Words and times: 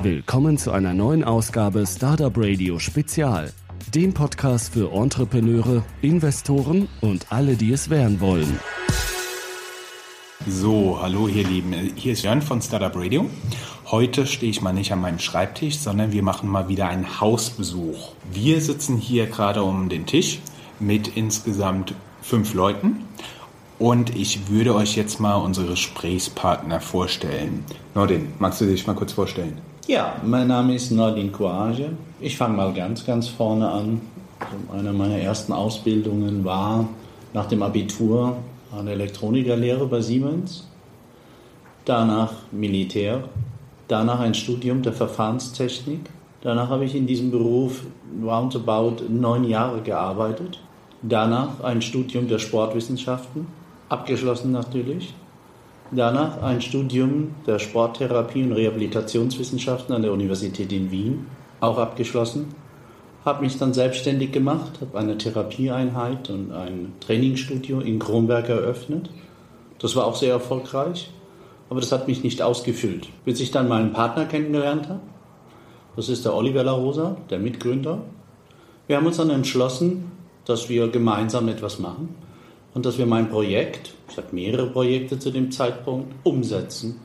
Willkommen 0.00 0.58
zu 0.58 0.70
einer 0.70 0.94
neuen 0.94 1.24
Ausgabe 1.24 1.84
Startup 1.84 2.32
Radio 2.36 2.78
Spezial, 2.78 3.52
dem 3.92 4.14
Podcast 4.14 4.72
für 4.72 4.92
Entrepreneure, 4.92 5.84
Investoren 6.02 6.88
und 7.00 7.32
alle, 7.32 7.56
die 7.56 7.72
es 7.72 7.90
werden 7.90 8.20
wollen. 8.20 8.60
So, 10.46 11.00
hallo 11.02 11.26
ihr 11.26 11.42
Lieben, 11.42 11.72
hier 11.96 12.12
ist 12.12 12.22
Jörn 12.22 12.42
von 12.42 12.62
Startup 12.62 12.94
Radio. 12.94 13.28
Heute 13.90 14.28
stehe 14.28 14.50
ich 14.50 14.62
mal 14.62 14.72
nicht 14.72 14.92
an 14.92 15.00
meinem 15.00 15.18
Schreibtisch, 15.18 15.78
sondern 15.78 16.12
wir 16.12 16.22
machen 16.22 16.48
mal 16.48 16.68
wieder 16.68 16.86
einen 16.86 17.20
Hausbesuch. 17.20 18.12
Wir 18.32 18.60
sitzen 18.60 18.98
hier 18.98 19.26
gerade 19.26 19.64
um 19.64 19.88
den 19.88 20.06
Tisch 20.06 20.38
mit 20.78 21.16
insgesamt 21.16 21.94
fünf 22.22 22.54
Leuten 22.54 23.04
und 23.80 24.14
ich 24.14 24.48
würde 24.48 24.76
euch 24.76 24.94
jetzt 24.94 25.18
mal 25.18 25.36
unsere 25.36 25.66
Gesprächspartner 25.66 26.80
vorstellen. 26.80 27.64
Nordin, 27.96 28.28
magst 28.38 28.60
du 28.60 28.66
dich 28.66 28.86
mal 28.86 28.94
kurz 28.94 29.12
vorstellen? 29.12 29.60
Ja, 29.88 30.16
mein 30.22 30.48
Name 30.48 30.74
ist 30.74 30.90
Nordin 30.90 31.32
Courage. 31.32 31.88
Ich 32.20 32.36
fange 32.36 32.58
mal 32.58 32.74
ganz, 32.74 33.06
ganz 33.06 33.26
vorne 33.26 33.70
an. 33.70 34.02
Also 34.38 34.80
eine 34.80 34.92
meiner 34.92 35.16
ersten 35.16 35.50
Ausbildungen 35.50 36.44
war 36.44 36.86
nach 37.32 37.46
dem 37.46 37.62
Abitur 37.62 38.36
eine 38.78 38.90
Elektronikerlehre 38.90 39.86
bei 39.86 40.02
Siemens, 40.02 40.68
danach 41.86 42.34
Militär, 42.52 43.24
danach 43.88 44.20
ein 44.20 44.34
Studium 44.34 44.82
der 44.82 44.92
Verfahrenstechnik. 44.92 46.00
Danach 46.42 46.68
habe 46.68 46.84
ich 46.84 46.94
in 46.94 47.06
diesem 47.06 47.30
Beruf 47.30 47.84
roundabout 48.22 49.04
neun 49.08 49.44
Jahre 49.44 49.80
gearbeitet. 49.80 50.60
Danach 51.00 51.60
ein 51.64 51.80
Studium 51.80 52.28
der 52.28 52.40
Sportwissenschaften 52.40 53.46
abgeschlossen 53.88 54.52
natürlich. 54.52 55.14
Danach 55.90 56.42
ein 56.42 56.60
Studium 56.60 57.34
der 57.46 57.58
Sporttherapie 57.58 58.42
und 58.42 58.52
Rehabilitationswissenschaften 58.52 59.94
an 59.94 60.02
der 60.02 60.12
Universität 60.12 60.70
in 60.70 60.90
Wien, 60.90 61.26
auch 61.60 61.78
abgeschlossen. 61.78 62.48
Habe 63.24 63.42
mich 63.42 63.56
dann 63.58 63.72
selbstständig 63.72 64.30
gemacht, 64.30 64.80
habe 64.82 64.98
eine 64.98 65.16
Therapieeinheit 65.16 66.28
und 66.28 66.52
ein 66.52 66.92
Trainingsstudio 67.00 67.80
in 67.80 67.98
Kronberg 67.98 68.50
eröffnet. 68.50 69.08
Das 69.78 69.96
war 69.96 70.04
auch 70.04 70.16
sehr 70.16 70.32
erfolgreich, 70.32 71.10
aber 71.70 71.80
das 71.80 71.90
hat 71.90 72.06
mich 72.06 72.22
nicht 72.22 72.42
ausgefüllt, 72.42 73.08
bis 73.24 73.40
ich 73.40 73.50
dann 73.50 73.66
meinen 73.66 73.94
Partner 73.94 74.26
kennengelernt 74.26 74.90
habe. 74.90 75.00
Das 75.96 76.10
ist 76.10 76.26
der 76.26 76.34
Oliver 76.34 76.64
La 76.64 76.72
Rosa, 76.72 77.16
der 77.30 77.38
Mitgründer. 77.38 78.02
Wir 78.86 78.98
haben 78.98 79.06
uns 79.06 79.16
dann 79.16 79.30
entschlossen, 79.30 80.12
dass 80.44 80.68
wir 80.68 80.88
gemeinsam 80.88 81.48
etwas 81.48 81.78
machen 81.78 82.14
und 82.78 82.86
dass 82.86 82.96
wir 82.96 83.06
mein 83.06 83.28
Projekt, 83.28 83.90
ich 84.08 84.16
habe 84.18 84.28
mehrere 84.30 84.68
Projekte 84.68 85.18
zu 85.18 85.32
dem 85.32 85.50
Zeitpunkt, 85.50 86.14
umsetzen. 86.22 87.00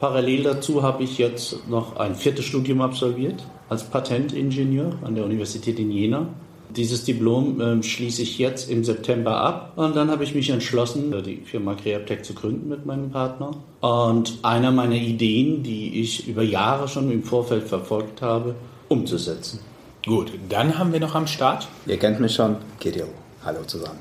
Parallel 0.00 0.42
dazu 0.42 0.82
habe 0.82 1.02
ich 1.02 1.18
jetzt 1.18 1.68
noch 1.68 1.96
ein 1.96 2.14
viertes 2.14 2.46
Studium 2.46 2.80
absolviert 2.80 3.44
als 3.68 3.84
Patentingenieur 3.84 4.94
an 5.02 5.14
der 5.14 5.26
Universität 5.26 5.78
in 5.78 5.90
Jena. 5.90 6.28
Dieses 6.70 7.04
Diplom 7.04 7.60
äh, 7.60 7.82
schließe 7.82 8.22
ich 8.22 8.38
jetzt 8.38 8.70
im 8.70 8.84
September 8.84 9.36
ab 9.36 9.74
und 9.76 9.94
dann 9.94 10.10
habe 10.10 10.24
ich 10.24 10.34
mich 10.34 10.48
entschlossen, 10.48 11.14
die 11.22 11.42
Firma 11.44 11.74
Creaptech 11.74 12.22
zu 12.22 12.32
gründen 12.32 12.70
mit 12.70 12.86
meinem 12.86 13.10
Partner. 13.10 13.50
Und 13.82 14.38
einer 14.40 14.70
meiner 14.70 14.94
Ideen, 14.94 15.62
die 15.62 16.00
ich 16.00 16.26
über 16.26 16.42
Jahre 16.42 16.88
schon 16.88 17.12
im 17.12 17.22
Vorfeld 17.22 17.64
verfolgt 17.64 18.22
habe, 18.22 18.54
umzusetzen. 18.88 19.60
Gut, 20.06 20.32
dann 20.48 20.78
haben 20.78 20.90
wir 20.90 21.00
noch 21.00 21.14
am 21.14 21.26
Start. 21.26 21.68
Ihr 21.84 21.98
kennt 21.98 22.18
mich 22.18 22.34
schon, 22.34 22.56
Kirill. 22.80 23.08
Hallo 23.44 23.62
zusammen. 23.66 23.98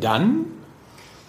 Dann. 0.00 0.46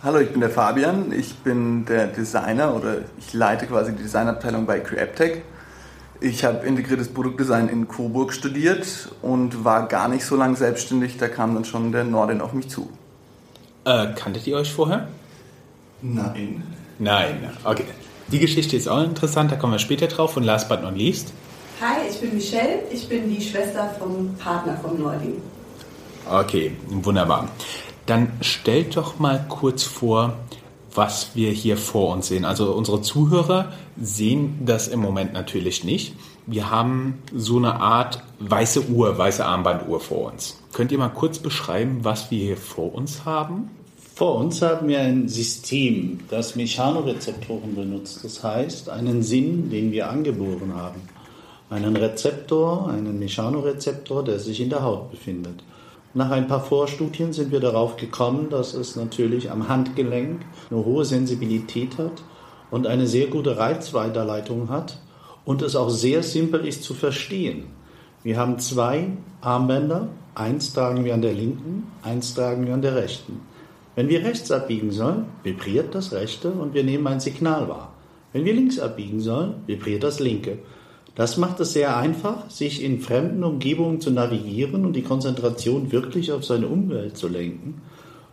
Hallo, 0.02 0.19
ich 0.19 0.31
bin 0.31 0.42
der 0.42 0.50
Fabian. 0.50 1.11
Ich 1.11 1.36
bin 1.36 1.86
der 1.86 2.08
Designer 2.08 2.75
oder 2.75 3.00
ich 3.17 3.33
leite 3.33 3.67
quasi 3.67 3.94
die 3.94 4.03
Designabteilung 4.03 4.66
bei 4.66 4.80
CreapTech. 4.80 5.42
Ich 6.19 6.45
habe 6.45 6.66
integriertes 6.66 7.09
Produktdesign 7.09 7.67
in 7.67 7.88
Coburg 7.88 8.34
studiert 8.34 8.86
und 9.22 9.64
war 9.64 9.88
gar 9.88 10.08
nicht 10.08 10.25
so 10.25 10.36
lange 10.36 10.56
selbstständig. 10.56 11.17
Da 11.17 11.28
kam 11.28 11.53
dann 11.53 11.66
schon 11.66 11.91
der 11.91 12.03
Norden 12.03 12.41
auf 12.41 12.53
mich 12.53 12.69
zu. 12.69 12.90
Äh, 13.85 14.07
kanntet 14.16 14.47
ihr 14.47 14.56
euch 14.56 14.72
vorher? 14.72 15.07
Nein. 16.02 16.63
Nein, 17.00 17.50
okay. 17.63 17.85
Die 18.28 18.40
Geschichte 18.40 18.78
ist 18.78 18.88
auch 18.88 19.03
interessant, 19.03 19.52
da 19.52 19.57
kommen 19.57 19.73
wir 19.73 19.79
später 19.79 20.07
drauf. 20.07 20.38
Und 20.38 20.44
last 20.44 20.69
but 20.69 20.81
not 20.81 20.96
least. 20.96 21.34
Hi, 21.81 22.07
ich 22.09 22.19
bin 22.22 22.34
Michelle. 22.34 22.84
Ich 22.91 23.09
bin 23.09 23.29
die 23.29 23.41
Schwester 23.41 23.94
vom 24.00 24.34
Partner 24.35 24.78
vom 24.81 24.97
Nordin. 25.00 25.41
Okay, 26.29 26.72
wunderbar. 26.88 27.50
Dann 28.06 28.31
stellt 28.41 28.97
doch 28.97 29.19
mal 29.19 29.46
kurz 29.47 29.84
vor, 29.84 30.34
was 30.94 31.36
wir 31.36 31.52
hier 31.52 31.78
vor 31.78 32.14
uns 32.14 32.28
sehen. 32.28 32.46
Also 32.46 32.74
unsere 32.74 33.02
Zuhörer 33.02 33.72
sehen 34.00 34.59
das 34.66 34.88
im 34.88 35.00
Moment 35.00 35.34
natürlich 35.34 35.84
nicht. 35.84 36.16
Wir 36.46 36.69
haben 36.69 37.19
so 37.34 37.58
eine 37.58 37.80
Art 37.80 38.22
weiße 38.40 38.90
Uhr, 38.90 39.18
weiße 39.18 39.46
Armbanduhr 39.46 40.00
vor 40.00 40.31
uns. 40.31 40.59
Könnt 40.74 40.91
ihr 40.91 40.97
mal 40.97 41.09
kurz 41.09 41.40
beschreiben, 41.40 42.00
was 42.02 42.31
wir 42.31 42.40
hier 42.40 42.58
vor 42.58 42.94
uns 42.94 43.25
haben? 43.25 43.69
Vor 44.16 44.35
uns 44.35 44.62
haben 44.62 44.90
wir 44.90 45.00
ein 45.00 45.28
System, 45.28 46.20
das 46.30 46.56
Mechanorezeptoren 46.56 47.74
benutzt. 47.74 48.24
Das 48.24 48.44
heißt, 48.44 48.90
einen 48.90 49.24
Sinn, 49.24 49.72
den 49.72 49.91
wir 49.91 50.09
angeboren 50.09 50.74
haben. 50.75 51.02
Einen 51.70 51.96
Rezeptor, 51.96 52.90
einen 52.90 53.18
Mechanorezeptor, 53.18 54.24
der 54.24 54.38
sich 54.38 54.62
in 54.62 54.70
der 54.70 54.84
Haut 54.84 55.09
befindet. 55.09 55.64
Nach 56.16 56.29
ein 56.29 56.47
paar 56.47 56.63
Vorstudien 56.63 57.34
sind 57.34 57.51
wir 57.51 57.59
darauf 57.59 57.97
gekommen, 57.97 58.50
dass 58.51 58.75
es 58.75 58.96
natürlich 58.96 59.50
am 59.50 59.68
Handgelenk 59.68 60.41
eine 60.69 60.85
hohe 60.85 61.06
Sensibilität 61.06 61.97
hat 61.97 62.24
und 62.69 62.85
eine 62.85 63.07
sehr 63.07 63.28
gute 63.28 63.57
Reizweiterleitung 63.57 64.69
hat 64.69 65.00
und 65.44 65.63
es 65.63 65.75
auch 65.75 65.90
sehr 65.90 66.22
simpel 66.22 66.68
ist 66.68 66.84
zu 66.84 66.94
verstehen. 66.94 67.66
Wir 68.22 68.38
haben 68.38 68.59
zwei 68.59 69.07
Armbänder, 69.41 70.07
eins 70.35 70.73
tragen 70.73 71.03
wir 71.03 71.16
an 71.16 71.23
der 71.23 71.34
linken, 71.34 71.91
eins 72.03 72.35
tragen 72.35 72.68
wir 72.68 72.75
an 72.75 72.84
der 72.84 72.96
rechten. 72.96 73.41
Wenn 73.96 74.07
wir 74.07 74.23
rechts 74.23 74.52
abbiegen 74.52 74.91
sollen, 74.91 75.25
vibriert 75.41 75.96
das 75.96 76.13
rechte 76.13 76.52
und 76.52 76.75
wir 76.75 76.84
nehmen 76.84 77.07
ein 77.07 77.19
Signal 77.19 77.68
wahr. 77.68 77.94
Wenn 78.34 78.46
wir 78.46 78.53
links 78.53 78.79
abbiegen 78.79 79.19
sollen, 79.19 79.63
vibriert 79.66 80.03
das 80.03 80.19
linke. 80.19 80.59
Das 81.16 81.38
macht 81.38 81.59
es 81.59 81.74
sehr 81.74 81.96
einfach, 81.96 82.50
sich 82.50 82.84
in 82.84 83.00
fremden 83.00 83.44
Umgebungen 83.44 84.01
zu 84.01 84.09
navigieren 84.09 84.84
und 84.84 84.94
die 84.94 85.03
Konzentration 85.03 85.91
wirklich 85.91 86.31
auf 86.31 86.44
seine 86.44 86.68
Umwelt 86.68 87.18
zu 87.18 87.28
lenken 87.28 87.81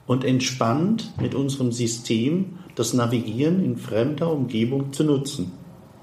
und 0.07 0.25
entspannt 0.25 1.13
mit 1.21 1.35
unserem 1.35 1.73
System 1.73 2.59
das 2.75 2.95
Navigieren 2.95 3.63
in 3.63 3.77
fremder 3.77 4.33
Umgebung 4.33 4.93
zu 4.93 5.05
nutzen. 5.05 5.53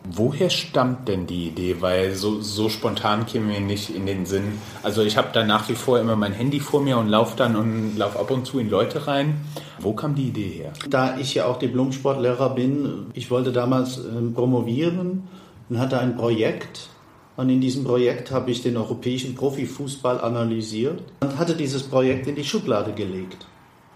Woher 0.09 0.49
stammt 0.49 1.09
denn 1.09 1.27
die 1.27 1.47
Idee? 1.47 1.77
Weil 1.81 2.13
so, 2.13 2.39
so 2.41 2.69
spontan 2.69 3.25
käme 3.25 3.47
mir 3.47 3.59
nicht 3.59 3.89
in 3.89 4.05
den 4.05 4.25
Sinn. 4.25 4.53
Also 4.81 5.01
ich 5.01 5.17
habe 5.17 5.29
da 5.33 5.43
nach 5.43 5.67
wie 5.67 5.75
vor 5.75 5.99
immer 5.99 6.15
mein 6.15 6.31
Handy 6.31 6.61
vor 6.61 6.81
mir 6.81 6.97
und 6.97 7.09
laufe 7.09 7.35
dann 7.35 7.57
und 7.57 7.97
laufe 7.97 8.17
ab 8.17 8.31
und 8.31 8.45
zu 8.45 8.59
in 8.59 8.69
Leute 8.69 9.07
rein. 9.07 9.41
Wo 9.79 9.91
kam 9.91 10.15
die 10.15 10.29
Idee 10.29 10.47
her? 10.47 10.73
Da 10.89 11.17
ich 11.17 11.33
ja 11.33 11.45
auch 11.45 11.59
Diplom-Sportlehrer 11.59 12.55
bin, 12.55 13.07
ich 13.13 13.29
wollte 13.29 13.51
damals 13.51 13.97
äh, 13.97 14.21
promovieren 14.33 15.23
und 15.69 15.79
hatte 15.79 15.99
ein 15.99 16.15
Projekt. 16.15 16.89
Und 17.35 17.49
in 17.49 17.61
diesem 17.61 17.83
Projekt 17.83 18.31
habe 18.31 18.49
ich 18.49 18.63
den 18.63 18.77
europäischen 18.77 19.35
Profifußball 19.35 20.19
analysiert 20.21 21.01
und 21.19 21.37
hatte 21.37 21.55
dieses 21.55 21.83
Projekt 21.83 22.27
in 22.27 22.35
die 22.35 22.43
Schublade 22.43 22.93
gelegt. 22.93 23.45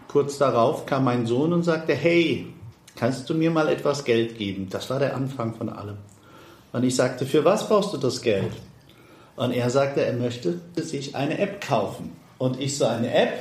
Kurz 0.07 0.37
darauf 0.37 0.85
kam 0.85 1.05
mein 1.05 1.25
Sohn 1.25 1.53
und 1.53 1.63
sagte, 1.63 1.95
hey, 1.95 2.53
kannst 2.95 3.29
du 3.29 3.33
mir 3.33 3.49
mal 3.49 3.69
etwas 3.69 4.03
Geld 4.03 4.37
geben? 4.37 4.67
Das 4.69 4.89
war 4.89 4.99
der 4.99 5.15
Anfang 5.15 5.55
von 5.55 5.69
allem. 5.69 5.97
Und 6.71 6.83
ich 6.83 6.95
sagte, 6.95 7.25
für 7.25 7.43
was 7.43 7.67
brauchst 7.67 7.93
du 7.93 7.97
das 7.97 8.21
Geld? 8.21 8.51
Und 9.35 9.51
er 9.51 9.69
sagte, 9.69 10.05
er 10.05 10.13
möchte 10.13 10.59
sich 10.75 11.15
eine 11.15 11.39
App 11.39 11.61
kaufen. 11.61 12.15
Und 12.37 12.59
ich 12.59 12.77
so, 12.77 12.85
eine 12.85 13.13
App? 13.13 13.33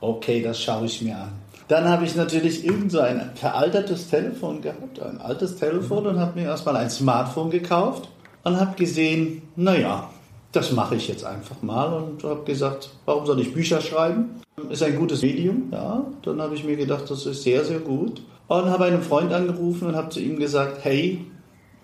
Okay, 0.00 0.42
das 0.42 0.60
schaue 0.60 0.86
ich 0.86 1.02
mir 1.02 1.16
an. 1.16 1.32
Dann 1.68 1.86
habe 1.86 2.06
ich 2.06 2.16
natürlich 2.16 2.64
irgend 2.64 2.90
so 2.90 3.00
ein 3.00 3.30
veraltertes 3.34 4.08
Telefon 4.08 4.62
gehabt, 4.62 5.00
ein 5.00 5.20
altes 5.20 5.56
Telefon 5.56 6.06
und 6.06 6.18
habe 6.18 6.40
mir 6.40 6.46
erstmal 6.46 6.76
ein 6.76 6.88
Smartphone 6.88 7.50
gekauft 7.50 8.08
und 8.42 8.58
habe 8.58 8.74
gesehen, 8.76 9.42
naja, 9.54 10.08
das 10.52 10.72
mache 10.72 10.96
ich 10.96 11.08
jetzt 11.08 11.24
einfach 11.24 11.60
mal 11.60 11.92
und 11.92 12.24
habe 12.24 12.42
gesagt, 12.44 12.90
warum 13.04 13.26
soll 13.26 13.40
ich 13.40 13.52
Bücher 13.52 13.82
schreiben? 13.82 14.40
Ist 14.70 14.82
ein 14.82 14.96
gutes 14.96 15.20
Medium, 15.20 15.68
ja. 15.70 16.04
Dann 16.22 16.40
habe 16.40 16.54
ich 16.54 16.64
mir 16.64 16.76
gedacht, 16.76 17.10
das 17.10 17.26
ist 17.26 17.42
sehr, 17.42 17.64
sehr 17.64 17.80
gut. 17.80 18.22
Und 18.48 18.64
habe 18.64 18.84
einen 18.84 19.02
Freund 19.02 19.32
angerufen 19.32 19.88
und 19.88 19.96
habe 19.96 20.08
zu 20.08 20.20
ihm 20.20 20.38
gesagt, 20.38 20.78
hey, 20.84 21.26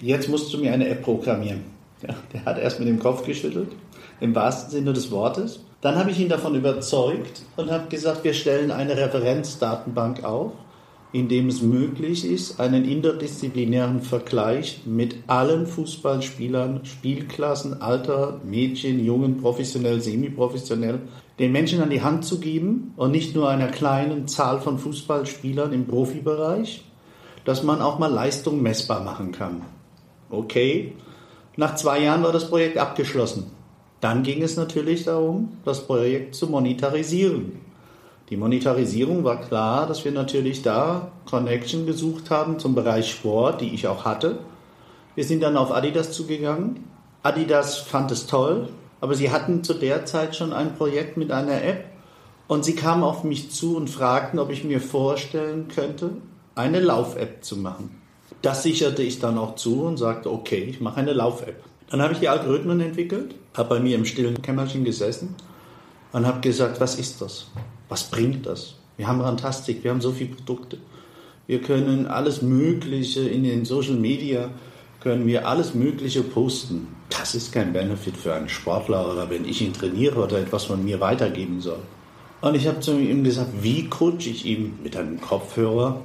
jetzt 0.00 0.30
musst 0.30 0.52
du 0.52 0.58
mir 0.58 0.72
eine 0.72 0.88
App 0.88 1.02
programmieren. 1.02 1.62
Ja, 2.02 2.14
der 2.32 2.44
hat 2.46 2.58
erst 2.58 2.78
mit 2.78 2.88
dem 2.88 2.98
Kopf 2.98 3.24
geschüttelt, 3.24 3.68
im 4.20 4.34
wahrsten 4.34 4.70
Sinne 4.70 4.94
des 4.94 5.10
Wortes. 5.10 5.60
Dann 5.84 5.96
habe 5.96 6.12
ich 6.12 6.18
ihn 6.18 6.30
davon 6.30 6.54
überzeugt 6.54 7.42
und 7.58 7.70
habe 7.70 7.88
gesagt, 7.88 8.24
wir 8.24 8.32
stellen 8.32 8.70
eine 8.70 8.96
Referenzdatenbank 8.96 10.24
auf, 10.24 10.52
in 11.12 11.28
dem 11.28 11.48
es 11.48 11.60
möglich 11.60 12.24
ist, 12.24 12.58
einen 12.58 12.86
interdisziplinären 12.86 14.00
Vergleich 14.00 14.80
mit 14.86 15.16
allen 15.26 15.66
Fußballspielern, 15.66 16.86
Spielklassen, 16.86 17.82
Alter, 17.82 18.40
Mädchen, 18.44 19.04
Jungen, 19.04 19.42
professionell, 19.42 20.00
semiprofessionell, 20.00 21.00
den 21.38 21.52
Menschen 21.52 21.82
an 21.82 21.90
die 21.90 22.00
Hand 22.00 22.24
zu 22.24 22.40
geben 22.40 22.94
und 22.96 23.10
nicht 23.10 23.34
nur 23.34 23.50
einer 23.50 23.68
kleinen 23.68 24.26
Zahl 24.26 24.62
von 24.62 24.78
Fußballspielern 24.78 25.74
im 25.74 25.86
Profibereich, 25.86 26.82
dass 27.44 27.62
man 27.62 27.82
auch 27.82 27.98
mal 27.98 28.10
Leistung 28.10 28.62
messbar 28.62 29.04
machen 29.04 29.32
kann. 29.32 29.60
Okay, 30.30 30.94
Nach 31.58 31.74
zwei 31.74 32.00
Jahren 32.00 32.22
war 32.22 32.32
das 32.32 32.48
Projekt 32.48 32.78
abgeschlossen. 32.78 33.53
Dann 34.04 34.22
ging 34.22 34.42
es 34.42 34.58
natürlich 34.58 35.04
darum, 35.04 35.56
das 35.64 35.86
Projekt 35.86 36.34
zu 36.34 36.46
monetarisieren. 36.48 37.52
Die 38.28 38.36
Monetarisierung 38.36 39.24
war 39.24 39.40
klar, 39.40 39.86
dass 39.86 40.04
wir 40.04 40.12
natürlich 40.12 40.60
da 40.60 41.10
Connection 41.24 41.86
gesucht 41.86 42.28
haben 42.28 42.58
zum 42.58 42.74
Bereich 42.74 43.10
Sport, 43.10 43.62
die 43.62 43.72
ich 43.72 43.88
auch 43.88 44.04
hatte. 44.04 44.40
Wir 45.14 45.24
sind 45.24 45.42
dann 45.42 45.56
auf 45.56 45.72
Adidas 45.72 46.12
zugegangen. 46.12 46.84
Adidas 47.22 47.78
fand 47.78 48.10
es 48.10 48.26
toll, 48.26 48.68
aber 49.00 49.14
sie 49.14 49.30
hatten 49.30 49.64
zu 49.64 49.72
der 49.72 50.04
Zeit 50.04 50.36
schon 50.36 50.52
ein 50.52 50.74
Projekt 50.74 51.16
mit 51.16 51.32
einer 51.32 51.64
App 51.64 51.86
und 52.46 52.62
sie 52.62 52.74
kamen 52.74 53.04
auf 53.04 53.24
mich 53.24 53.52
zu 53.52 53.74
und 53.74 53.88
fragten, 53.88 54.38
ob 54.38 54.50
ich 54.50 54.64
mir 54.64 54.82
vorstellen 54.82 55.68
könnte, 55.68 56.10
eine 56.54 56.80
Lauf-App 56.80 57.42
zu 57.42 57.56
machen. 57.56 58.02
Das 58.42 58.64
sicherte 58.64 59.02
ich 59.02 59.18
dann 59.18 59.38
auch 59.38 59.54
zu 59.54 59.80
und 59.84 59.96
sagte, 59.96 60.30
okay, 60.30 60.62
ich 60.62 60.82
mache 60.82 61.00
eine 61.00 61.14
Lauf-App. 61.14 61.64
Dann 61.90 62.02
habe 62.02 62.12
ich 62.12 62.20
die 62.20 62.28
Algorithmen 62.28 62.80
entwickelt, 62.80 63.34
habe 63.54 63.68
bei 63.68 63.80
mir 63.80 63.96
im 63.96 64.04
stillen 64.04 64.42
Kämmerchen 64.42 64.84
gesessen 64.84 65.34
und 66.12 66.26
habe 66.26 66.40
gesagt, 66.40 66.80
was 66.80 66.96
ist 66.96 67.20
das? 67.20 67.48
Was 67.88 68.04
bringt 68.04 68.46
das? 68.46 68.74
Wir 68.96 69.06
haben 69.06 69.20
Rantastik, 69.20 69.84
wir 69.84 69.90
haben 69.90 70.00
so 70.00 70.12
viele 70.12 70.34
Produkte. 70.34 70.78
Wir 71.46 71.60
können 71.60 72.06
alles 72.06 72.40
Mögliche 72.40 73.20
in 73.20 73.44
den 73.44 73.64
Social 73.64 73.96
Media, 73.96 74.50
können 75.00 75.26
wir 75.26 75.46
alles 75.46 75.74
Mögliche 75.74 76.22
posten. 76.22 76.88
Das 77.10 77.34
ist 77.34 77.52
kein 77.52 77.72
Benefit 77.72 78.16
für 78.16 78.32
einen 78.32 78.48
Sportler 78.48 79.12
oder 79.12 79.28
wenn 79.28 79.44
ich 79.44 79.60
ihn 79.60 79.72
trainiere 79.72 80.18
oder 80.20 80.38
etwas 80.38 80.64
von 80.64 80.82
mir 80.82 81.00
weitergeben 81.00 81.60
soll. 81.60 81.80
Und 82.40 82.54
ich 82.54 82.66
habe 82.66 82.80
zu 82.80 82.98
ihm 82.98 83.24
gesagt, 83.24 83.50
wie 83.60 83.88
coache 83.88 84.30
ich 84.30 84.44
ihn 84.46 84.78
mit 84.82 84.96
einem 84.96 85.20
Kopfhörer 85.20 86.00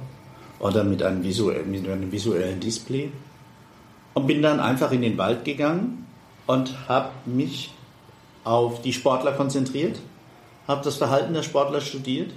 oder 0.58 0.84
mit 0.84 1.02
einem, 1.02 1.22
visuellen, 1.22 1.70
mit 1.70 1.88
einem 1.88 2.12
visuellen 2.12 2.60
Display? 2.60 3.10
Und 4.14 4.26
bin 4.26 4.42
dann 4.42 4.60
einfach 4.60 4.92
in 4.92 5.02
den 5.02 5.18
Wald 5.18 5.44
gegangen 5.44 6.06
und 6.46 6.88
habe 6.88 7.10
mich 7.26 7.70
auf 8.44 8.82
die 8.82 8.92
Sportler 8.92 9.32
konzentriert, 9.32 10.00
habe 10.66 10.84
das 10.84 10.96
Verhalten 10.96 11.34
der 11.34 11.42
Sportler 11.42 11.80
studiert, 11.80 12.32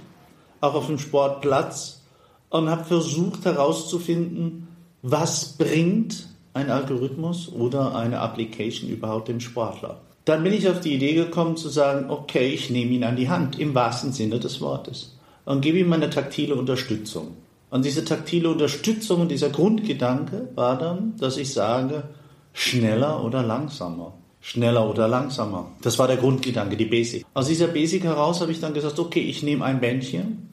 auch 0.60 0.74
auf 0.74 0.86
dem 0.86 0.98
Sportplatz 0.98 2.02
und 2.50 2.68
habe 2.68 2.84
versucht 2.84 3.44
herauszufinden, 3.44 4.68
was 5.02 5.56
bringt 5.56 6.28
ein 6.52 6.70
Algorithmus 6.70 7.50
oder 7.52 7.94
eine 7.96 8.20
Application 8.20 8.88
überhaupt 8.88 9.28
dem 9.28 9.40
Sportler. 9.40 10.00
Dann 10.24 10.42
bin 10.42 10.52
ich 10.52 10.68
auf 10.68 10.80
die 10.80 10.94
Idee 10.94 11.14
gekommen 11.14 11.56
zu 11.56 11.68
sagen, 11.68 12.08
okay, 12.08 12.48
ich 12.48 12.70
nehme 12.70 12.92
ihn 12.92 13.04
an 13.04 13.16
die 13.16 13.28
Hand 13.28 13.58
im 13.58 13.74
wahrsten 13.74 14.12
Sinne 14.12 14.38
des 14.38 14.60
Wortes 14.60 15.18
und 15.44 15.60
gebe 15.60 15.78
ihm 15.78 15.92
eine 15.92 16.08
taktile 16.08 16.54
Unterstützung. 16.54 17.36
Und 17.74 17.84
diese 17.84 18.04
taktile 18.04 18.50
Unterstützung 18.50 19.22
und 19.22 19.32
dieser 19.32 19.50
Grundgedanke 19.50 20.48
war 20.54 20.78
dann, 20.78 21.16
dass 21.16 21.36
ich 21.36 21.52
sage, 21.52 22.04
schneller 22.52 23.24
oder 23.24 23.42
langsamer. 23.42 24.14
Schneller 24.40 24.88
oder 24.88 25.08
langsamer. 25.08 25.72
Das 25.82 25.98
war 25.98 26.06
der 26.06 26.18
Grundgedanke, 26.18 26.76
die 26.76 26.84
Basic. 26.84 27.26
Aus 27.34 27.48
dieser 27.48 27.66
Basic 27.66 28.04
heraus 28.04 28.40
habe 28.40 28.52
ich 28.52 28.60
dann 28.60 28.74
gesagt, 28.74 29.00
okay, 29.00 29.22
ich 29.22 29.42
nehme 29.42 29.64
ein 29.64 29.80
Bändchen 29.80 30.50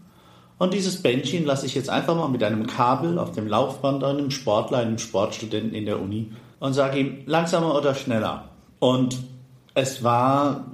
und 0.57 0.73
dieses 0.73 1.03
Bändchen 1.03 1.45
lasse 1.45 1.67
ich 1.67 1.75
jetzt 1.75 1.91
einfach 1.91 2.15
mal 2.15 2.27
mit 2.27 2.43
einem 2.43 2.65
Kabel 2.65 3.19
auf 3.19 3.33
dem 3.33 3.47
Laufband 3.47 4.03
einem 4.03 4.31
Sportler, 4.31 4.79
einem 4.79 4.97
Sportstudenten 4.97 5.75
in 5.75 5.85
der 5.85 6.01
Uni 6.01 6.31
und 6.59 6.73
sage 6.73 7.01
ihm, 7.01 7.17
langsamer 7.27 7.75
oder 7.75 7.93
schneller. 7.93 8.49
Und 8.79 9.19
es 9.75 10.03
war, 10.03 10.65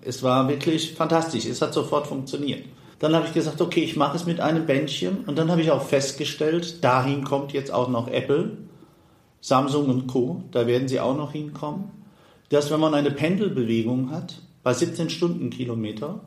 es 0.00 0.22
war 0.22 0.48
wirklich 0.48 0.94
fantastisch. 0.94 1.44
Es 1.44 1.60
hat 1.60 1.74
sofort 1.74 2.06
funktioniert. 2.06 2.64
Dann 3.02 3.16
habe 3.16 3.26
ich 3.26 3.32
gesagt, 3.32 3.60
okay, 3.60 3.82
ich 3.82 3.96
mache 3.96 4.14
es 4.14 4.26
mit 4.26 4.38
einem 4.38 4.64
Bändchen. 4.64 5.24
Und 5.26 5.36
dann 5.36 5.50
habe 5.50 5.60
ich 5.60 5.72
auch 5.72 5.82
festgestellt, 5.82 6.84
dahin 6.84 7.24
kommt 7.24 7.52
jetzt 7.52 7.72
auch 7.72 7.88
noch 7.88 8.06
Apple, 8.06 8.58
Samsung 9.40 9.88
und 9.88 10.06
Co. 10.06 10.44
Da 10.52 10.68
werden 10.68 10.86
sie 10.86 11.00
auch 11.00 11.16
noch 11.16 11.32
hinkommen. 11.32 11.90
Dass 12.50 12.70
wenn 12.70 12.78
man 12.78 12.94
eine 12.94 13.10
Pendelbewegung 13.10 14.12
hat, 14.12 14.40
bei 14.62 14.72
17 14.72 15.10
Stundenkilometer, 15.10 16.20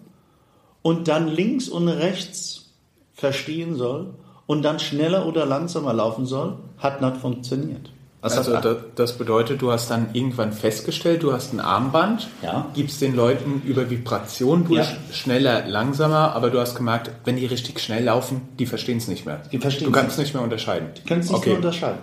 und 0.82 1.08
dann 1.08 1.30
links 1.30 1.70
und 1.70 1.88
rechts 1.88 2.74
verstehen 3.14 3.76
soll 3.76 4.14
und 4.46 4.62
dann 4.64 4.80
schneller 4.80 5.28
oder 5.28 5.46
langsamer 5.46 5.94
laufen 5.94 6.26
soll, 6.26 6.58
hat 6.78 7.02
nicht 7.02 7.16
funktioniert. 7.16 7.90
Was 8.26 8.40
also 8.40 8.60
das, 8.60 8.78
das, 8.96 9.18
bedeutet, 9.20 9.62
du 9.62 9.72
hast 9.72 9.92
dann 9.92 10.08
irgendwann 10.14 10.52
festgestellt, 10.52 11.22
du 11.22 11.32
hast 11.32 11.54
ein 11.54 11.60
Armband, 11.60 12.28
ja. 12.42 12.66
gibst 12.74 13.00
den 13.00 13.16
Leuten 13.16 13.62
über 13.64 13.92
Vibration 13.92 14.66
durch, 14.66 14.80
ja. 14.80 14.98
schneller, 15.14 15.68
langsamer, 15.68 16.34
aber 16.34 16.50
du 16.50 16.60
hast 16.60 16.74
gemerkt, 16.74 17.12
wenn 17.24 17.36
die 17.36 17.46
richtig 17.46 17.80
schnell 17.80 18.04
laufen, 18.04 18.42
die 18.58 18.66
verstehen 18.66 18.98
es 18.98 19.08
nicht 19.08 19.28
mehr. 19.28 19.44
Die 19.52 19.60
verstehen 19.60 19.86
du 19.86 19.92
kannst 19.92 20.18
nicht 20.18 20.34
mehr 20.34 20.42
unterscheiden. 20.42 20.88
Du 20.96 21.02
kannst 21.08 21.30
nicht 21.30 21.38
okay. 21.38 21.50
mehr 21.50 21.58
unterscheiden. 21.58 22.00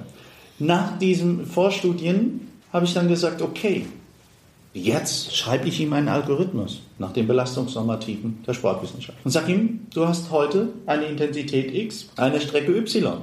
Nach 0.61 0.97
diesen 0.97 1.45
Vorstudien 1.45 2.53
habe 2.73 2.85
ich 2.85 2.95
dann 2.95 3.09
gesagt, 3.09 3.43
okay, 3.43 3.87
jetzt 4.75 5.37
schreibe 5.37 5.67
ich 5.67 5.81
ihm 5.81 5.93
einen 5.93 6.07
Algorithmus 6.07 6.83
nach 7.01 7.13
den 7.13 7.27
Belastungsnormativen 7.27 8.45
der 8.47 8.55
Sportwissenschaft 8.55 9.19
und 9.25 9.33
sage 9.33 9.51
ihm, 9.55 9.89
du 9.93 10.07
hast 10.07 10.31
heute 10.31 10.69
eine 10.87 11.07
Intensität 11.07 11.75
X, 11.75 12.11
eine 12.15 12.41
Strecke 12.41 12.71
Y, 12.77 13.17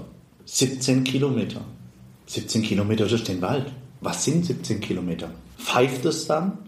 17 0.44 1.06
Kilometer. 1.06 1.62
17 2.30 2.62
Kilometer 2.62 3.08
durch 3.08 3.24
den 3.24 3.42
Wald. 3.42 3.66
Was 4.02 4.24
sind 4.24 4.46
17 4.46 4.81
Kilometer? 4.81 5.31
Pfeift 5.58 6.06
es 6.06 6.28
dann? 6.28 6.60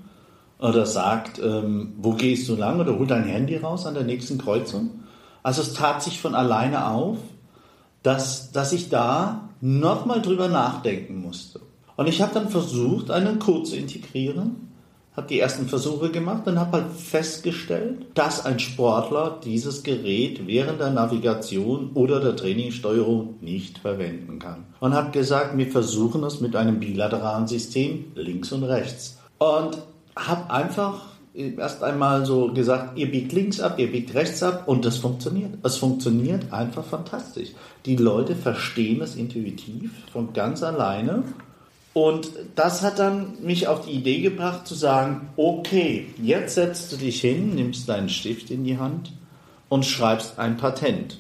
Oder 0.57 0.87
sagt, 0.87 1.39
ähm, 1.39 1.93
wo 1.97 2.13
gehst 2.13 2.49
du 2.49 2.55
lang? 2.55 2.79
Oder 2.79 2.97
holt 2.97 3.11
dein 3.11 3.25
Handy 3.25 3.57
raus 3.57 3.85
an 3.85 3.93
der 3.93 4.03
nächsten 4.03 4.39
Kreuzung? 4.39 4.89
Also 5.43 5.61
es 5.61 5.73
tat 5.73 6.01
sich 6.01 6.19
von 6.19 6.33
alleine 6.33 6.87
auf, 6.87 7.17
dass, 8.01 8.51
dass 8.51 8.73
ich 8.73 8.89
da 8.89 9.49
nochmal 9.61 10.23
drüber 10.23 10.47
nachdenken 10.47 11.21
musste. 11.21 11.61
Und 11.95 12.07
ich 12.07 12.23
habe 12.23 12.33
dann 12.33 12.49
versucht, 12.49 13.11
einen 13.11 13.37
Code 13.37 13.63
zu 13.63 13.75
integrieren, 13.75 14.70
habe 15.15 15.27
die 15.27 15.39
ersten 15.39 15.67
Versuche 15.67 16.09
gemacht 16.09 16.47
und 16.47 16.57
habe 16.57 16.77
halt 16.77 16.91
festgestellt, 16.91 18.05
dass 18.13 18.45
ein 18.45 18.59
Sportler 18.59 19.39
dieses 19.43 19.83
Gerät 19.83 20.47
während 20.47 20.79
der 20.79 20.91
Navigation 20.91 21.91
oder 21.93 22.21
der 22.21 22.35
Trainingssteuerung 22.35 23.35
nicht 23.41 23.79
verwenden 23.79 24.39
kann. 24.39 24.65
Und 24.79 24.93
habe 24.93 25.11
gesagt, 25.11 25.57
wir 25.57 25.67
versuchen 25.67 26.23
es 26.23 26.39
mit 26.39 26.55
einem 26.55 26.79
bilateralen 26.79 27.47
System 27.47 28.05
links 28.15 28.53
und 28.53 28.63
rechts. 28.63 29.17
Und 29.37 29.79
habe 30.15 30.49
einfach 30.49 31.01
erst 31.33 31.83
einmal 31.83 32.25
so 32.25 32.53
gesagt, 32.53 32.97
ihr 32.97 33.09
biegt 33.09 33.31
links 33.33 33.59
ab, 33.59 33.79
ihr 33.79 33.91
biegt 33.91 34.13
rechts 34.13 34.43
ab 34.43 34.67
und 34.67 34.85
das 34.85 34.97
funktioniert. 34.97 35.51
Es 35.63 35.77
funktioniert 35.77 36.51
einfach 36.51 36.83
fantastisch. 36.83 37.49
Die 37.85 37.95
Leute 37.95 38.35
verstehen 38.35 39.01
es 39.01 39.15
intuitiv 39.15 39.91
von 40.11 40.33
ganz 40.33 40.63
alleine 40.63 41.23
und 41.93 42.31
das 42.55 42.81
hat 42.83 42.99
dann 42.99 43.33
mich 43.41 43.67
auf 43.67 43.85
die 43.85 43.91
Idee 43.91 44.21
gebracht 44.21 44.65
zu 44.65 44.75
sagen, 44.75 45.29
okay, 45.35 46.07
jetzt 46.21 46.55
setzt 46.55 46.91
du 46.91 46.97
dich 46.97 47.19
hin, 47.19 47.55
nimmst 47.55 47.89
deinen 47.89 48.07
Stift 48.07 48.49
in 48.49 48.63
die 48.63 48.77
Hand 48.77 49.11
und 49.67 49.85
schreibst 49.85 50.39
ein 50.39 50.55
Patent. 50.55 51.19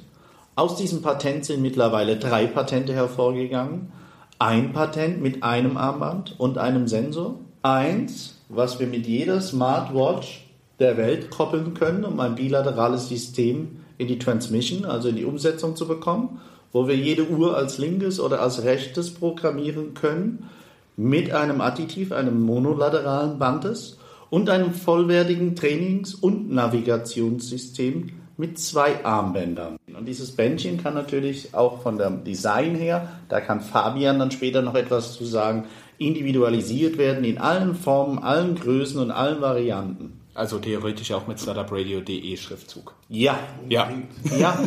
Aus 0.55 0.77
diesem 0.77 1.01
Patent 1.01 1.45
sind 1.45 1.61
mittlerweile 1.61 2.17
drei 2.17 2.47
Patente 2.47 2.93
hervorgegangen. 2.93 3.91
Ein 4.39 4.71
Patent 4.71 5.21
mit 5.21 5.43
einem 5.43 5.75
Armband 5.75 6.39
und 6.39 6.57
einem 6.57 6.87
Sensor. 6.87 7.35
Eins, 7.63 8.37
was 8.47 8.79
wir 8.79 8.87
mit 8.87 9.05
jeder 9.05 9.41
Smartwatch 9.41 10.45
der 10.79 10.97
Welt 10.97 11.29
koppeln 11.31 11.73
können, 11.73 12.05
um 12.05 12.19
ein 12.19 12.35
bilaterales 12.35 13.09
System 13.09 13.81
in 13.97 14.07
die 14.07 14.19
Transmission, 14.19 14.85
also 14.85 15.09
in 15.09 15.17
die 15.17 15.25
Umsetzung 15.25 15.75
zu 15.75 15.87
bekommen, 15.87 16.39
wo 16.71 16.87
wir 16.87 16.95
jede 16.95 17.27
Uhr 17.27 17.57
als 17.57 17.77
linkes 17.77 18.19
oder 18.19 18.41
als 18.41 18.63
rechtes 18.63 19.13
programmieren 19.13 19.93
können 19.93 20.49
mit 20.97 21.31
einem 21.31 21.61
Additiv, 21.61 22.11
einem 22.11 22.41
monolateralen 22.41 23.39
Bandes 23.39 23.97
und 24.29 24.49
einem 24.49 24.73
vollwertigen 24.73 25.55
Trainings- 25.55 26.15
und 26.15 26.51
Navigationssystem 26.51 28.09
mit 28.37 28.57
zwei 28.57 29.05
Armbändern. 29.05 29.77
Und 29.95 30.07
dieses 30.07 30.31
Bändchen 30.31 30.81
kann 30.81 30.93
natürlich 30.93 31.53
auch 31.53 31.81
von 31.81 31.97
dem 31.97 32.23
Design 32.23 32.75
her, 32.75 33.09
da 33.29 33.41
kann 33.41 33.61
Fabian 33.61 34.19
dann 34.19 34.31
später 34.31 34.61
noch 34.61 34.75
etwas 34.75 35.13
zu 35.13 35.25
sagen, 35.25 35.65
individualisiert 35.97 36.97
werden 36.97 37.23
in 37.23 37.37
allen 37.37 37.75
Formen, 37.75 38.19
allen 38.19 38.55
Größen 38.55 38.99
und 38.99 39.11
allen 39.11 39.41
Varianten. 39.41 40.19
Also 40.33 40.59
theoretisch 40.59 41.11
auch 41.11 41.27
mit 41.27 41.39
startupradio.de 41.39 42.37
Schriftzug. 42.37 42.95
Ja. 43.09 43.37
Ja. 43.69 43.91
Ja, 44.39 44.57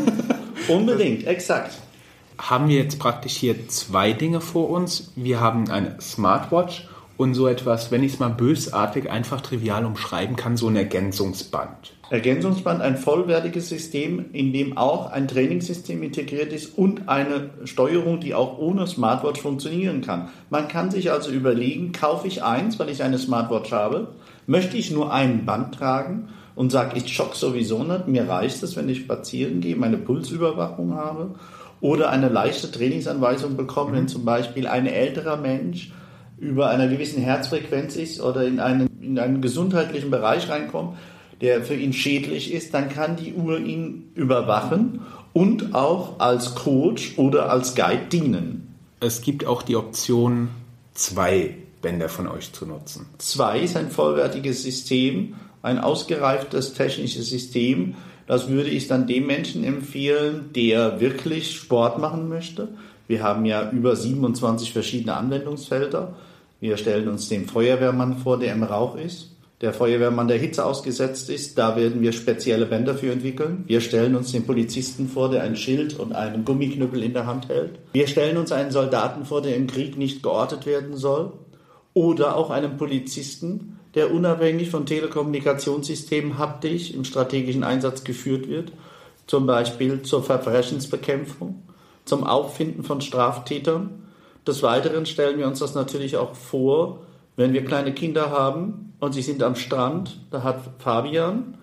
unbedingt, 0.69 1.27
exakt 1.27 1.73
haben 2.39 2.69
wir 2.69 2.77
jetzt 2.77 2.99
praktisch 2.99 3.37
hier 3.37 3.69
zwei 3.69 4.13
Dinge 4.13 4.41
vor 4.41 4.71
uns. 4.71 5.13
Wir 5.17 5.41
haben 5.41 5.71
eine 5.71 6.01
Smartwatch 6.01 6.89
und 7.17 7.35
so 7.35 7.47
etwas, 7.47 7.91
wenn 7.91 8.03
ich 8.03 8.15
es 8.15 8.19
mal 8.19 8.31
bösartig 8.31 9.11
einfach 9.11 9.41
trivial 9.41 9.85
umschreiben 9.85 10.37
kann, 10.37 10.57
so 10.57 10.69
ein 10.69 10.77
Ergänzungsband. 10.77 11.93
Ergänzungsband, 12.11 12.83
ein 12.83 12.97
vollwertiges 12.97 13.69
System, 13.69 14.27
in 14.33 14.53
dem 14.53 14.77
auch 14.77 15.11
ein 15.11 15.27
Trainingssystem 15.27 16.03
integriert 16.03 16.53
ist 16.53 16.77
und 16.77 17.09
eine 17.09 17.51
Steuerung, 17.65 18.21
die 18.21 18.35
auch 18.35 18.59
ohne 18.59 18.87
Smartwatch 18.87 19.41
funktionieren 19.41 20.03
kann. 20.03 20.29
Man 20.51 20.69
kann 20.69 20.91
sich 20.91 21.11
also 21.11 21.31
überlegen, 21.31 21.93
kaufe 21.93 22.27
ich 22.29 22.43
eins, 22.43 22.79
weil 22.79 22.91
ich 22.91 23.03
eine 23.03 23.19
Smartwatch 23.19 23.73
habe, 23.73 24.09
möchte 24.47 24.77
ich 24.77 24.91
nur 24.91 25.13
ein 25.13 25.47
Band 25.47 25.75
tragen 25.75 26.29
und 26.55 26.71
sage, 26.71 26.97
ich 26.97 27.17
jogge 27.17 27.35
sowieso 27.37 27.83
nicht, 27.85 28.07
mir 28.07 28.29
reicht 28.29 28.63
es, 28.63 28.77
wenn 28.77 28.89
ich 28.89 29.01
spazieren 29.01 29.61
gehe, 29.61 29.77
meine 29.77 29.99
Pulsüberwachung 29.99 30.95
habe 30.95 31.35
oder 31.85 32.09
eine 32.09 32.31
leichte 32.31 32.71
Trainingsanweisung 32.71 33.59
bekommen, 33.59 33.93
mhm. 33.93 33.97
wenn 33.97 34.09
zum 34.09 34.25
Beispiel 34.25 34.67
ein 34.67 34.87
älterer 34.87 35.37
Mensch 35.37 35.93
über 36.39 36.71
einer 36.71 36.89
gewissen 36.89 37.23
Herzfrequenz 37.23 37.97
ist 37.97 38.23
oder 38.23 38.47
in 38.47 38.59
einen, 38.59 38.89
in 39.03 39.19
einen 39.19 39.43
gesundheitlichen 39.43 40.11
Bereich 40.11 40.49
reinkommt, 40.49 40.97
der 41.43 41.63
für 41.63 41.75
ihn 41.75 41.93
schädlich 41.93 42.55
ist, 42.55 42.73
dann 42.73 42.89
kann 42.89 43.17
die 43.17 43.35
Uhr 43.35 43.59
ihn 43.59 44.11
überwachen 44.15 45.03
und 45.35 45.75
auch 45.75 46.21
als 46.21 46.55
Coach 46.55 47.19
oder 47.19 47.51
als 47.51 47.75
Guide 47.75 48.07
dienen. 48.11 48.75
Es 49.01 49.21
gibt 49.21 49.45
auch 49.45 49.61
die 49.61 49.77
Option, 49.77 50.49
zwei 50.95 51.55
Bänder 51.83 52.09
von 52.09 52.29
euch 52.29 52.55
zu 52.55 52.65
nutzen. 52.65 53.05
Zwei 53.19 53.61
ist 53.61 53.77
ein 53.77 53.91
vollwertiges 53.91 54.63
System, 54.63 55.35
ein 55.61 55.79
ausgereiftes 55.79 56.73
technisches 56.73 57.29
System. 57.29 57.95
Das 58.27 58.49
würde 58.49 58.71
ich 58.71 58.89
dann 58.89 59.07
dem 59.07 59.27
Menschen 59.27 59.65
empfehlen, 59.65 60.51
der 60.55 61.01
wirklich 61.01 61.57
Sport 61.57 61.99
machen 61.99 62.29
möchte. 62.29 62.69
Wir 63.07 63.23
haben 63.23 63.45
ja 63.45 63.71
über 63.71 63.97
27 63.97 64.73
verschiedene 64.73 65.15
Anwendungsfelder. 65.15 66.15
Wir 66.61 66.77
stellen 66.77 67.09
uns 67.09 67.29
den 67.29 67.47
Feuerwehrmann 67.47 68.19
vor, 68.19 68.39
der 68.39 68.53
im 68.53 68.63
Rauch 68.63 68.97
ist. 68.97 69.31
Der 69.61 69.73
Feuerwehrmann, 69.73 70.29
der 70.29 70.39
Hitze 70.39 70.65
ausgesetzt 70.65 71.31
ist, 71.31 71.57
da 71.59 71.77
werden 71.77 72.03
wir 72.03 72.13
spezielle 72.13 72.67
Bänder 72.67 72.95
für 72.95 73.13
entwickeln. 73.13 73.65
Wir 73.67 73.81
stellen 73.81 74.17
uns 74.17 74.33
den 74.33 74.45
Polizisten 74.45 75.09
vor, 75.09 75.31
der 75.31 75.43
ein 75.43 75.57
Schild 75.57 75.99
und 75.99 76.13
einen 76.13 76.45
Gummiknüppel 76.45 77.03
in 77.03 77.13
der 77.13 77.27
Hand 77.27 77.49
hält. 77.49 77.79
Wir 77.93 78.07
stellen 78.07 78.37
uns 78.37 78.51
einen 78.53 78.73
Soldaten 78.73 79.25
vor, 79.25 79.43
der 79.43 79.57
im 79.57 79.67
Krieg 79.67 79.97
nicht 79.97 80.23
geortet 80.23 80.67
werden 80.67 80.97
soll. 80.97 81.33
Oder 81.93 82.37
auch 82.37 82.51
einen 82.51 82.77
Polizisten, 82.77 83.79
der 83.95 84.13
unabhängig 84.13 84.71
von 84.71 84.87
Telekommunikationssystemen 84.87 86.39
haptisch 86.39 86.91
im 86.91 87.05
strategischen 87.05 87.65
Einsatz 87.65 88.05
geführt 88.05 88.49
wird, 88.49 88.73
zum 89.27 89.47
Beispiel 89.47 90.03
zur 90.03 90.23
Verbrechensbekämpfung, 90.23 91.63
zum 92.05 92.25
Auffinden 92.25 92.83
von 92.83 93.01
Straftätern. 93.01 94.03
Des 94.47 94.63
Weiteren 94.63 95.07
stellen 95.07 95.39
wir 95.39 95.47
uns 95.47 95.61
das 95.61 95.75
natürlich 95.75 96.17
auch 96.17 96.35
vor, 96.35 97.01
wenn 97.37 97.53
wir 97.53 97.65
kleine 97.65 97.95
Kinder 97.95 98.31
haben 98.31 98.93
und 99.01 99.13
sie 99.13 99.23
sind 99.23 99.43
am 99.43 99.57
Strand, 99.57 100.21
da 100.31 100.43
hat 100.43 100.61
Fabian 100.79 101.59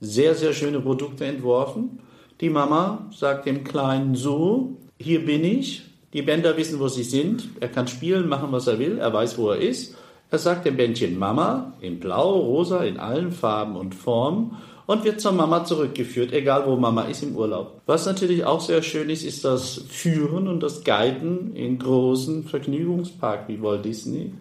sehr, 0.00 0.34
sehr 0.34 0.52
schöne 0.52 0.80
Produkte 0.80 1.24
entworfen. 1.24 2.00
Die 2.40 2.50
Mama 2.50 3.10
sagt 3.16 3.46
dem 3.46 3.64
Kleinen 3.64 4.14
so, 4.14 4.76
hier 4.98 5.24
bin 5.24 5.44
ich, 5.44 5.82
die 6.12 6.22
Bänder 6.22 6.56
wissen, 6.56 6.78
wo 6.78 6.88
sie 6.88 7.02
sind, 7.02 7.48
er 7.60 7.68
kann 7.68 7.88
spielen, 7.88 8.28
machen, 8.28 8.52
was 8.52 8.66
er 8.66 8.78
will, 8.78 8.98
er 8.98 9.12
weiß, 9.12 9.38
wo 9.38 9.50
er 9.50 9.58
ist. 9.58 9.96
Er 10.34 10.38
sagt 10.40 10.66
dem 10.66 10.76
Bändchen 10.76 11.16
Mama 11.16 11.74
in 11.80 12.00
Blau, 12.00 12.40
Rosa, 12.40 12.82
in 12.82 12.96
allen 12.96 13.30
Farben 13.30 13.76
und 13.76 13.94
Formen 13.94 14.56
und 14.84 15.04
wird 15.04 15.20
zur 15.20 15.30
Mama 15.30 15.64
zurückgeführt, 15.64 16.32
egal 16.32 16.64
wo 16.66 16.74
Mama 16.74 17.02
ist 17.02 17.22
im 17.22 17.36
Urlaub. 17.36 17.80
Was 17.86 18.04
natürlich 18.04 18.44
auch 18.44 18.60
sehr 18.60 18.82
schön 18.82 19.10
ist, 19.10 19.22
ist 19.22 19.44
das 19.44 19.84
Führen 19.88 20.48
und 20.48 20.60
das 20.60 20.82
Guiden 20.82 21.54
in 21.54 21.78
großen 21.78 22.42
Vergnügungspark 22.42 23.46
wie 23.46 23.62
Walt 23.62 23.84
Disney 23.84 24.32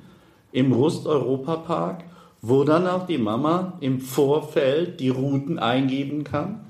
im 0.51 0.71
Rust-Europa-Park, 0.71 2.05
wo 2.41 2.63
dann 2.63 2.87
auch 2.87 3.05
die 3.05 3.19
Mama 3.19 3.73
im 3.79 3.99
Vorfeld 3.99 4.99
die 4.99 5.09
Routen 5.09 5.59
eingeben 5.59 6.23
kann. 6.23 6.61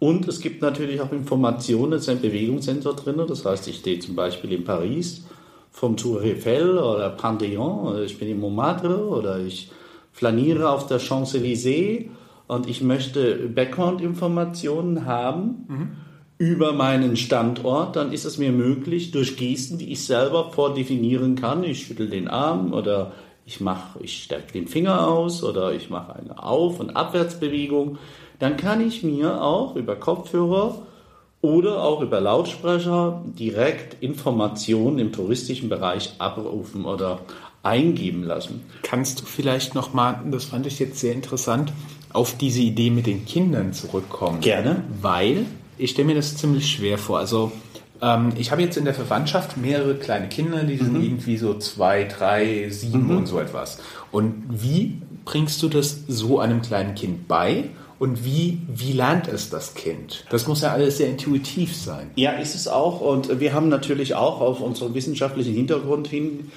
Und 0.00 0.26
es 0.26 0.40
gibt 0.40 0.62
natürlich 0.62 1.00
auch 1.00 1.12
Informationen, 1.12 1.92
es 1.92 2.02
ist 2.02 2.08
ein 2.08 2.20
Bewegungssensor 2.20 2.96
drin. 2.96 3.22
Das 3.28 3.44
heißt, 3.44 3.68
ich 3.68 3.76
stehe 3.76 4.00
zum 4.00 4.16
Beispiel 4.16 4.52
in 4.52 4.64
Paris 4.64 5.22
vom 5.74 5.96
Tour 5.96 6.22
Eiffel 6.22 6.78
oder 6.78 7.10
Pantheon, 7.10 8.00
ich 8.04 8.16
bin 8.16 8.28
in 8.28 8.38
Montmartre 8.38 9.08
oder 9.08 9.40
ich 9.40 9.72
flaniere 10.12 10.70
auf 10.70 10.86
der 10.86 11.00
Champs-Élysées. 11.00 12.10
Und 12.46 12.68
ich 12.68 12.80
möchte 12.80 13.48
Background-Informationen 13.48 15.04
haben. 15.04 15.64
Mhm. 15.68 15.88
über 16.36 16.72
meinen 16.72 17.16
Standort, 17.16 17.94
dann 17.94 18.12
ist 18.12 18.24
es 18.24 18.38
mir 18.38 18.50
möglich, 18.50 19.12
durch 19.12 19.36
Gesten, 19.36 19.78
die 19.78 19.92
ich 19.92 20.04
selber 20.04 20.50
vordefinieren 20.50 21.36
kann, 21.36 21.62
ich 21.62 21.86
schüttel 21.86 22.10
den 22.10 22.26
Arm 22.26 22.72
oder 22.72 23.12
ich 23.46 23.60
mache, 23.60 24.00
ich 24.02 24.24
strecke 24.24 24.52
den 24.52 24.66
Finger 24.66 25.06
aus 25.06 25.44
oder 25.44 25.72
ich 25.72 25.90
mache 25.90 26.16
eine 26.16 26.42
Auf- 26.42 26.80
und 26.80 26.96
Abwärtsbewegung, 26.96 27.98
dann 28.40 28.56
kann 28.56 28.80
ich 28.80 29.04
mir 29.04 29.42
auch 29.42 29.76
über 29.76 29.94
Kopfhörer 29.94 30.82
oder 31.44 31.82
auch 31.82 32.00
über 32.00 32.22
Lautsprecher 32.22 33.22
direkt 33.38 34.02
Informationen 34.02 34.98
im 34.98 35.12
touristischen 35.12 35.68
Bereich 35.68 36.14
abrufen 36.16 36.86
oder 36.86 37.20
eingeben 37.62 38.22
lassen. 38.22 38.62
Kannst 38.82 39.20
du 39.20 39.26
vielleicht 39.26 39.74
noch 39.74 39.92
mal, 39.92 40.22
das 40.30 40.46
fand 40.46 40.66
ich 40.66 40.78
jetzt 40.78 41.00
sehr 41.00 41.12
interessant, 41.12 41.70
auf 42.14 42.38
diese 42.38 42.62
Idee 42.62 42.88
mit 42.88 43.06
den 43.06 43.26
Kindern 43.26 43.74
zurückkommen? 43.74 44.40
Gerne. 44.40 44.84
Weil 45.02 45.44
ich 45.76 45.90
stelle 45.90 46.06
mir 46.06 46.14
das 46.14 46.34
ziemlich 46.38 46.66
schwer 46.72 46.96
vor. 46.96 47.18
Also 47.18 47.52
ähm, 48.00 48.32
ich 48.38 48.50
habe 48.50 48.62
jetzt 48.62 48.78
in 48.78 48.86
der 48.86 48.94
Verwandtschaft 48.94 49.58
mehrere 49.58 49.96
kleine 49.96 50.28
Kinder, 50.28 50.64
die 50.64 50.78
sind 50.78 50.94
mhm. 50.94 51.04
irgendwie 51.04 51.36
so 51.36 51.58
zwei, 51.58 52.04
drei, 52.04 52.70
sieben 52.70 53.08
mhm. 53.08 53.18
und 53.18 53.26
so 53.26 53.38
etwas. 53.38 53.80
Und 54.10 54.44
wie 54.48 55.02
bringst 55.26 55.62
du 55.62 55.68
das 55.68 56.04
so 56.08 56.40
einem 56.40 56.62
kleinen 56.62 56.94
Kind 56.94 57.28
bei? 57.28 57.64
Und 57.98 58.24
wie, 58.24 58.58
wie 58.68 58.92
lernt 58.92 59.28
es 59.28 59.50
das 59.50 59.74
Kind? 59.74 60.24
Das 60.30 60.46
muss 60.48 60.62
ja 60.62 60.72
alles 60.72 60.98
sehr 60.98 61.08
intuitiv 61.08 61.76
sein. 61.76 62.10
Ja, 62.16 62.32
ist 62.32 62.54
es 62.54 62.66
auch. 62.66 63.00
Und 63.00 63.40
wir 63.40 63.52
haben 63.52 63.68
natürlich 63.68 64.14
auch 64.14 64.40
auf 64.40 64.60
unseren 64.60 64.94
wissenschaftlichen 64.94 65.54
Hintergrund 65.54 66.08
hin, 66.08 66.50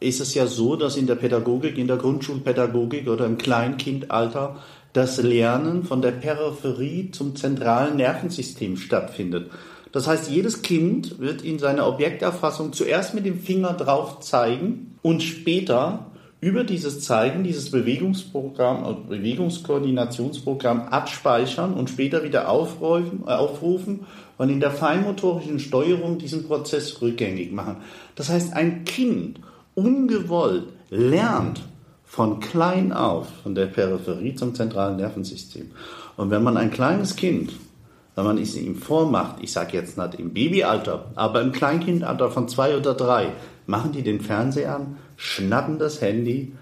ist 0.00 0.20
es 0.20 0.34
ja 0.34 0.46
so, 0.46 0.76
dass 0.76 0.96
in 0.96 1.06
der 1.06 1.14
Pädagogik, 1.14 1.78
in 1.78 1.86
der 1.86 1.96
Grundschulpädagogik 1.96 3.08
oder 3.08 3.24
im 3.24 3.38
Kleinkindalter 3.38 4.56
das 4.92 5.22
Lernen 5.22 5.84
von 5.84 6.02
der 6.02 6.10
Peripherie 6.10 7.10
zum 7.12 7.34
zentralen 7.36 7.96
Nervensystem 7.96 8.76
stattfindet. 8.76 9.50
Das 9.92 10.06
heißt, 10.06 10.30
jedes 10.30 10.62
Kind 10.62 11.18
wird 11.20 11.42
in 11.42 11.58
seiner 11.58 11.86
Objekterfassung 11.86 12.72
zuerst 12.72 13.14
mit 13.14 13.24
dem 13.24 13.40
Finger 13.40 13.74
drauf 13.74 14.20
zeigen 14.20 14.96
und 15.02 15.22
später 15.22 16.11
über 16.42 16.64
dieses 16.64 17.00
Zeigen, 17.00 17.44
dieses 17.44 17.70
Bewegungsprogramm, 17.70 19.06
Bewegungskoordinationsprogramm 19.08 20.88
abspeichern 20.88 21.72
und 21.72 21.88
später 21.88 22.24
wieder 22.24 22.48
aufrufen, 22.48 23.22
äh, 23.28 23.30
aufrufen 23.30 24.00
und 24.38 24.50
in 24.50 24.58
der 24.58 24.72
feinmotorischen 24.72 25.60
Steuerung 25.60 26.18
diesen 26.18 26.44
Prozess 26.44 27.00
rückgängig 27.00 27.52
machen. 27.52 27.76
Das 28.16 28.28
heißt, 28.28 28.54
ein 28.54 28.84
Kind 28.84 29.38
ungewollt 29.76 30.64
lernt 30.90 31.62
von 32.04 32.40
klein 32.40 32.92
auf, 32.92 33.28
von 33.44 33.54
der 33.54 33.66
Peripherie 33.66 34.34
zum 34.34 34.52
zentralen 34.56 34.96
Nervensystem. 34.96 35.70
Und 36.16 36.30
wenn 36.30 36.42
man 36.42 36.56
ein 36.56 36.72
kleines 36.72 37.14
Kind, 37.14 37.52
wenn 38.16 38.24
man 38.24 38.36
es 38.36 38.56
ihm 38.56 38.74
vormacht, 38.74 39.36
ich 39.40 39.52
sage 39.52 39.76
jetzt 39.76 39.96
nicht 39.96 40.16
im 40.16 40.34
Babyalter, 40.34 41.06
aber 41.14 41.40
im 41.40 41.52
Kleinkindalter 41.52 42.32
von 42.32 42.48
zwei 42.48 42.76
oder 42.76 42.94
drei, 42.94 43.28
machen 43.66 43.92
die 43.92 44.02
den 44.02 44.20
Fernseher 44.20 44.74
an, 44.74 44.96
schnappen 45.16 45.78
das 45.78 46.00
Handy, 46.00 46.52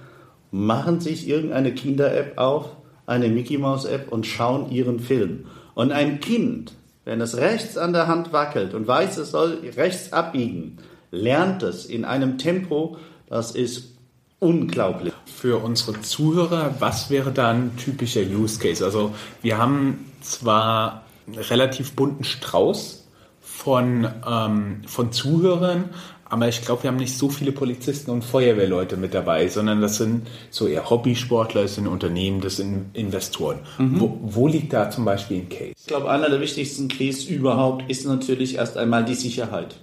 machen 0.50 1.00
sich 1.00 1.28
irgendeine 1.28 1.72
Kinder-App 1.72 2.38
auf, 2.38 2.76
eine 3.06 3.28
Mickey 3.28 3.58
Mouse 3.58 3.84
App 3.84 4.12
und 4.12 4.26
schauen 4.26 4.70
ihren 4.70 5.00
Film. 5.00 5.46
Und 5.74 5.92
ein 5.92 6.20
Kind, 6.20 6.72
wenn 7.04 7.20
es 7.20 7.36
rechts 7.36 7.76
an 7.76 7.92
der 7.92 8.06
Hand 8.06 8.32
wackelt 8.32 8.74
und 8.74 8.86
weiß, 8.86 9.16
es 9.18 9.30
soll 9.30 9.58
rechts 9.76 10.12
abbiegen, 10.12 10.78
lernt 11.10 11.62
es 11.62 11.86
in 11.86 12.04
einem 12.04 12.38
Tempo, 12.38 12.98
das 13.28 13.52
ist 13.52 13.96
unglaublich. 14.38 15.12
Für 15.26 15.62
unsere 15.62 16.00
Zuhörer, 16.00 16.74
was 16.80 17.10
wäre 17.10 17.32
da 17.32 17.50
ein 17.50 17.76
typischer 17.76 18.22
Use 18.22 18.58
Case? 18.58 18.84
Also 18.84 19.14
wir 19.42 19.58
haben 19.58 20.10
zwar 20.20 21.04
einen 21.26 21.38
relativ 21.38 21.92
bunten 21.92 22.24
Strauß 22.24 23.06
von, 23.40 24.08
ähm, 24.26 24.82
von 24.86 25.12
Zuhörern, 25.12 25.90
aber 26.30 26.48
ich 26.48 26.62
glaube, 26.62 26.84
wir 26.84 26.90
haben 26.90 26.96
nicht 26.96 27.18
so 27.18 27.28
viele 27.28 27.50
Polizisten 27.50 28.10
und 28.12 28.24
Feuerwehrleute 28.24 28.96
mit 28.96 29.14
dabei, 29.14 29.48
sondern 29.48 29.80
das 29.80 29.96
sind 29.96 30.28
so 30.50 30.68
eher 30.68 30.88
Hobbysportler, 30.88 31.62
das 31.62 31.74
sind 31.74 31.88
Unternehmen, 31.88 32.40
das 32.40 32.56
sind 32.56 32.90
Investoren. 32.94 33.58
Mhm. 33.78 34.00
Wo, 34.00 34.18
wo, 34.22 34.46
liegt 34.46 34.72
da 34.72 34.90
zum 34.90 35.04
Beispiel 35.04 35.38
ein 35.38 35.48
Case? 35.48 35.74
Ich 35.76 35.86
glaube, 35.88 36.08
einer 36.08 36.30
der 36.30 36.40
wichtigsten 36.40 36.86
Case 36.86 37.28
überhaupt 37.28 37.90
ist 37.90 38.06
natürlich 38.06 38.56
erst 38.56 38.78
einmal 38.78 39.04
die 39.04 39.14
Sicherheit. 39.14 39.76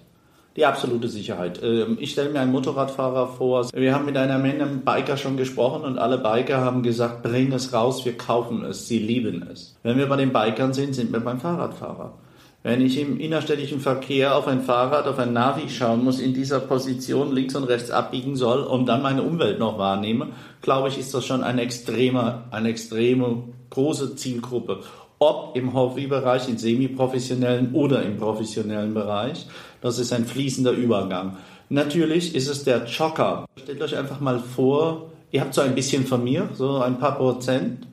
Die 0.55 0.65
absolute 0.65 1.09
Sicherheit. 1.09 1.61
Ähm, 1.61 1.97
ich 1.99 2.11
stelle 2.11 2.29
mir 2.29 2.39
einen 2.39 2.53
Motorradfahrer 2.53 3.27
vor. 3.27 3.69
Wir 3.73 3.93
haben 3.93 4.05
mit 4.05 4.15
einer 4.15 4.39
Menge 4.39 4.65
Biker 4.65 5.17
schon 5.17 5.35
gesprochen 5.35 5.83
und 5.83 5.99
alle 5.99 6.17
Biker 6.17 6.61
haben 6.61 6.81
gesagt, 6.81 7.23
bring 7.23 7.51
es 7.51 7.73
raus, 7.73 8.05
wir 8.05 8.17
kaufen 8.17 8.63
es, 8.63 8.87
sie 8.87 8.99
lieben 8.99 9.45
es. 9.51 9.77
Wenn 9.83 9.97
wir 9.97 10.07
bei 10.07 10.15
den 10.15 10.31
Bikern 10.31 10.73
sind, 10.73 10.95
sind 10.95 11.11
wir 11.11 11.19
beim 11.19 11.41
Fahrradfahrer. 11.41 12.13
Wenn 12.67 12.81
ich 12.81 12.99
im 12.99 13.17
innerstädtischen 13.17 13.79
Verkehr 13.79 14.35
auf 14.35 14.45
ein 14.45 14.59
Fahrrad, 14.59 15.07
auf 15.07 15.19
ein 15.19 15.31
Navi 15.31 15.69
schauen 15.69 16.03
muss, 16.03 16.19
in 16.19 16.33
dieser 16.33 16.59
Position 16.59 17.33
links 17.33 17.55
und 17.55 17.63
rechts 17.63 17.91
abbiegen 17.91 18.35
soll 18.35 18.59
und 18.59 18.87
dann 18.87 19.01
meine 19.01 19.23
Umwelt 19.23 19.57
noch 19.57 19.77
wahrnehme, 19.77 20.31
glaube 20.61 20.89
ich, 20.89 20.97
ist 20.97 21.13
das 21.13 21.25
schon 21.25 21.45
eine 21.45 21.61
extreme, 21.61 22.43
eine 22.51 22.67
extreme 22.67 23.43
große 23.69 24.17
Zielgruppe 24.17 24.81
ob 25.19 25.55
im 25.55 25.73
Hobbybereich, 25.73 26.49
im 26.49 26.57
semiprofessionellen 26.57 27.73
oder 27.73 28.03
im 28.03 28.17
professionellen 28.17 28.93
Bereich. 28.93 29.47
Das 29.79 29.97
ist 29.97 30.11
ein 30.11 30.25
fließender 30.25 30.73
Übergang. 30.73 31.37
Natürlich 31.69 32.35
ist 32.35 32.49
es 32.49 32.65
der 32.65 32.83
Jogger. 32.83 33.45
Stellt 33.63 33.81
euch 33.81 33.97
einfach 33.97 34.19
mal 34.19 34.39
vor, 34.39 35.09
ihr 35.31 35.39
habt 35.39 35.53
so 35.53 35.61
ein 35.61 35.73
bisschen 35.73 36.05
von 36.05 36.21
mir, 36.21 36.49
so 36.53 36.79
ein 36.79 36.99
paar 36.99 37.15
Prozent. 37.15 37.87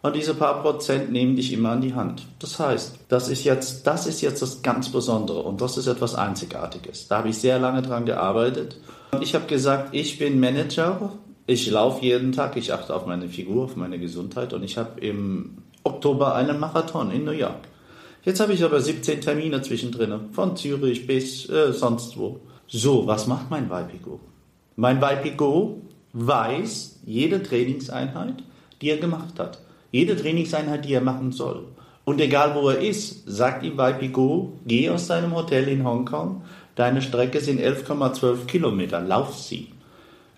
Und 0.00 0.14
diese 0.14 0.34
paar 0.34 0.62
Prozent 0.62 1.10
nehmen 1.10 1.34
dich 1.34 1.52
immer 1.52 1.70
an 1.70 1.80
die 1.80 1.94
Hand. 1.94 2.26
Das 2.38 2.60
heißt, 2.60 2.94
das 3.08 3.28
ist 3.28 3.44
jetzt, 3.44 3.86
das 3.86 4.06
ist 4.06 4.20
jetzt 4.20 4.42
das 4.42 4.62
ganz 4.62 4.90
Besondere 4.90 5.42
und 5.42 5.60
das 5.60 5.76
ist 5.76 5.88
etwas 5.88 6.14
Einzigartiges. 6.14 7.08
Da 7.08 7.18
habe 7.18 7.30
ich 7.30 7.38
sehr 7.38 7.58
lange 7.58 7.82
dran 7.82 8.06
gearbeitet. 8.06 8.80
Ich 9.20 9.34
habe 9.34 9.46
gesagt, 9.46 9.88
ich 9.92 10.18
bin 10.18 10.38
Manager. 10.38 11.12
Ich 11.46 11.68
laufe 11.70 12.04
jeden 12.04 12.32
Tag. 12.32 12.56
Ich 12.56 12.72
achte 12.72 12.94
auf 12.94 13.06
meine 13.06 13.28
Figur, 13.28 13.64
auf 13.64 13.76
meine 13.76 13.98
Gesundheit 13.98 14.52
und 14.52 14.62
ich 14.62 14.78
habe 14.78 15.00
im 15.00 15.58
Oktober 15.82 16.34
einen 16.34 16.60
Marathon 16.60 17.10
in 17.10 17.24
New 17.24 17.32
York. 17.32 17.66
Jetzt 18.24 18.40
habe 18.40 18.52
ich 18.52 18.62
aber 18.62 18.80
17 18.80 19.20
Termine 19.20 19.62
zwischendrin, 19.62 20.32
von 20.32 20.56
Zürich 20.56 21.06
bis 21.06 21.48
äh, 21.48 21.72
sonst 21.72 22.16
wo. 22.18 22.40
So, 22.66 23.06
was 23.06 23.26
macht 23.26 23.50
mein 23.50 23.70
Weipigo? 23.70 24.20
Mein 24.76 25.00
Weipigo 25.00 25.80
weiß 26.12 27.00
jede 27.06 27.42
Trainingseinheit, 27.42 28.44
die 28.80 28.90
er 28.90 28.98
gemacht 28.98 29.38
hat. 29.38 29.58
Jede 29.90 30.16
Trainingseinheit, 30.16 30.84
die 30.84 30.94
er 30.94 31.00
machen 31.00 31.32
soll. 31.32 31.64
Und 32.04 32.20
egal 32.20 32.54
wo 32.54 32.68
er 32.68 32.80
ist, 32.80 33.24
sagt 33.26 33.64
ihm 33.64 33.76
Weipigo, 33.76 34.54
geh 34.66 34.88
aus 34.90 35.08
deinem 35.08 35.34
Hotel 35.34 35.68
in 35.68 35.84
Hongkong, 35.84 36.42
deine 36.74 37.02
Strecke 37.02 37.40
sind 37.40 37.60
11,12 37.60 38.46
Kilometer, 38.46 39.00
lauf 39.00 39.36
sie. 39.36 39.68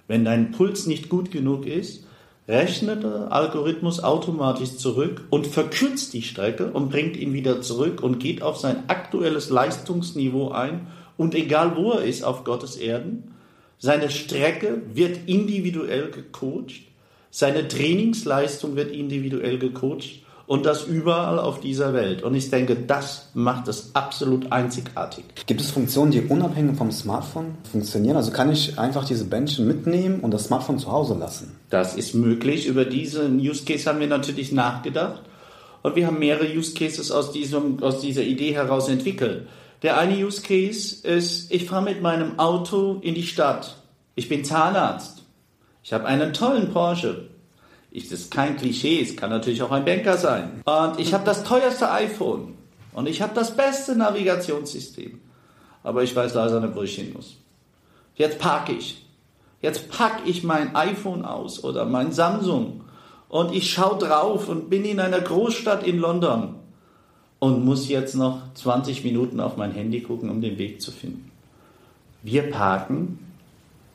Wenn 0.08 0.24
dein 0.24 0.50
Puls 0.50 0.86
nicht 0.86 1.08
gut 1.08 1.30
genug 1.30 1.66
ist, 1.66 2.04
rechnet 2.48 3.04
der 3.04 3.30
Algorithmus 3.30 4.02
automatisch 4.02 4.76
zurück 4.76 5.22
und 5.30 5.46
verkürzt 5.46 6.12
die 6.12 6.22
Strecke 6.22 6.72
und 6.72 6.90
bringt 6.90 7.16
ihn 7.16 7.32
wieder 7.32 7.62
zurück 7.62 8.02
und 8.02 8.18
geht 8.18 8.42
auf 8.42 8.56
sein 8.56 8.88
aktuelles 8.88 9.50
Leistungsniveau 9.50 10.50
ein. 10.50 10.88
Und 11.16 11.36
egal 11.36 11.76
wo 11.76 11.92
er 11.92 12.02
ist 12.02 12.24
auf 12.24 12.42
Gottes 12.42 12.76
Erden, 12.76 13.34
seine 13.78 14.10
Strecke 14.10 14.82
wird 14.92 15.28
individuell 15.28 16.10
gecoacht, 16.10 16.82
seine 17.30 17.68
Trainingsleistung 17.68 18.76
wird 18.76 18.92
individuell 18.92 19.58
gecoacht 19.58 20.22
und 20.50 20.66
das 20.66 20.84
überall 20.84 21.38
auf 21.38 21.60
dieser 21.60 21.94
Welt. 21.94 22.24
Und 22.24 22.34
ich 22.34 22.50
denke, 22.50 22.74
das 22.74 23.28
macht 23.34 23.68
es 23.68 23.94
absolut 23.94 24.50
einzigartig. 24.50 25.24
Gibt 25.46 25.60
es 25.60 25.70
Funktionen, 25.70 26.10
die 26.10 26.22
unabhängig 26.22 26.76
vom 26.76 26.90
Smartphone 26.90 27.54
funktionieren? 27.70 28.16
Also 28.16 28.32
kann 28.32 28.50
ich 28.50 28.76
einfach 28.76 29.04
diese 29.04 29.26
Bändchen 29.26 29.68
mitnehmen 29.68 30.18
und 30.18 30.32
das 30.32 30.46
Smartphone 30.46 30.80
zu 30.80 30.90
Hause 30.90 31.14
lassen? 31.14 31.56
Das 31.70 31.94
ist 31.94 32.14
möglich. 32.14 32.66
Über 32.66 32.84
diesen 32.84 33.38
Use 33.38 33.64
Case 33.64 33.88
haben 33.88 34.00
wir 34.00 34.08
natürlich 34.08 34.50
nachgedacht. 34.50 35.22
Und 35.82 35.94
wir 35.94 36.08
haben 36.08 36.18
mehrere 36.18 36.52
Use 36.52 36.74
Cases 36.74 37.12
aus, 37.12 37.30
diesem, 37.30 37.80
aus 37.80 38.00
dieser 38.00 38.24
Idee 38.24 38.52
heraus 38.52 38.88
entwickelt. 38.88 39.46
Der 39.82 39.98
eine 39.98 40.16
Use 40.16 40.42
Case 40.42 41.06
ist, 41.06 41.52
ich 41.52 41.66
fahre 41.66 41.84
mit 41.84 42.02
meinem 42.02 42.40
Auto 42.40 42.98
in 43.02 43.14
die 43.14 43.22
Stadt. 43.22 43.76
Ich 44.16 44.28
bin 44.28 44.44
Zahnarzt. 44.44 45.19
Ich 45.82 45.92
habe 45.92 46.04
einen 46.06 46.32
tollen 46.32 46.72
Porsche. 46.72 47.28
Ich, 47.90 48.08
das 48.08 48.20
ist 48.20 48.30
kein 48.30 48.56
Klischee, 48.56 49.02
es 49.02 49.16
kann 49.16 49.30
natürlich 49.30 49.62
auch 49.62 49.72
ein 49.72 49.84
Banker 49.84 50.16
sein. 50.16 50.62
Und 50.64 51.00
ich 51.00 51.12
habe 51.12 51.24
das 51.24 51.42
teuerste 51.42 51.90
iPhone. 51.90 52.54
Und 52.92 53.08
ich 53.08 53.22
habe 53.22 53.34
das 53.34 53.56
beste 53.56 53.96
Navigationssystem. 53.96 55.20
Aber 55.82 56.02
ich 56.02 56.14
weiß 56.14 56.34
leider 56.34 56.60
nicht, 56.60 56.74
wo 56.74 56.82
ich 56.82 56.94
hin 56.94 57.12
muss. 57.12 57.36
Jetzt 58.14 58.38
parke 58.38 58.72
ich. 58.72 59.04
Jetzt 59.62 59.90
packe 59.90 60.28
ich 60.28 60.42
mein 60.42 60.74
iPhone 60.74 61.24
aus 61.24 61.64
oder 61.64 61.84
mein 61.84 62.12
Samsung 62.12 62.82
und 63.28 63.54
ich 63.54 63.70
schaue 63.70 63.98
drauf 63.98 64.48
und 64.48 64.70
bin 64.70 64.84
in 64.84 65.00
einer 65.00 65.20
Großstadt 65.20 65.86
in 65.86 65.98
London 65.98 66.56
und 67.38 67.64
muss 67.64 67.88
jetzt 67.88 68.14
noch 68.14 68.40
20 68.54 69.04
Minuten 69.04 69.38
auf 69.38 69.56
mein 69.56 69.72
Handy 69.72 70.00
gucken, 70.00 70.30
um 70.30 70.40
den 70.40 70.58
Weg 70.58 70.80
zu 70.80 70.90
finden. 70.90 71.30
Wir 72.22 72.50
parken, 72.50 73.18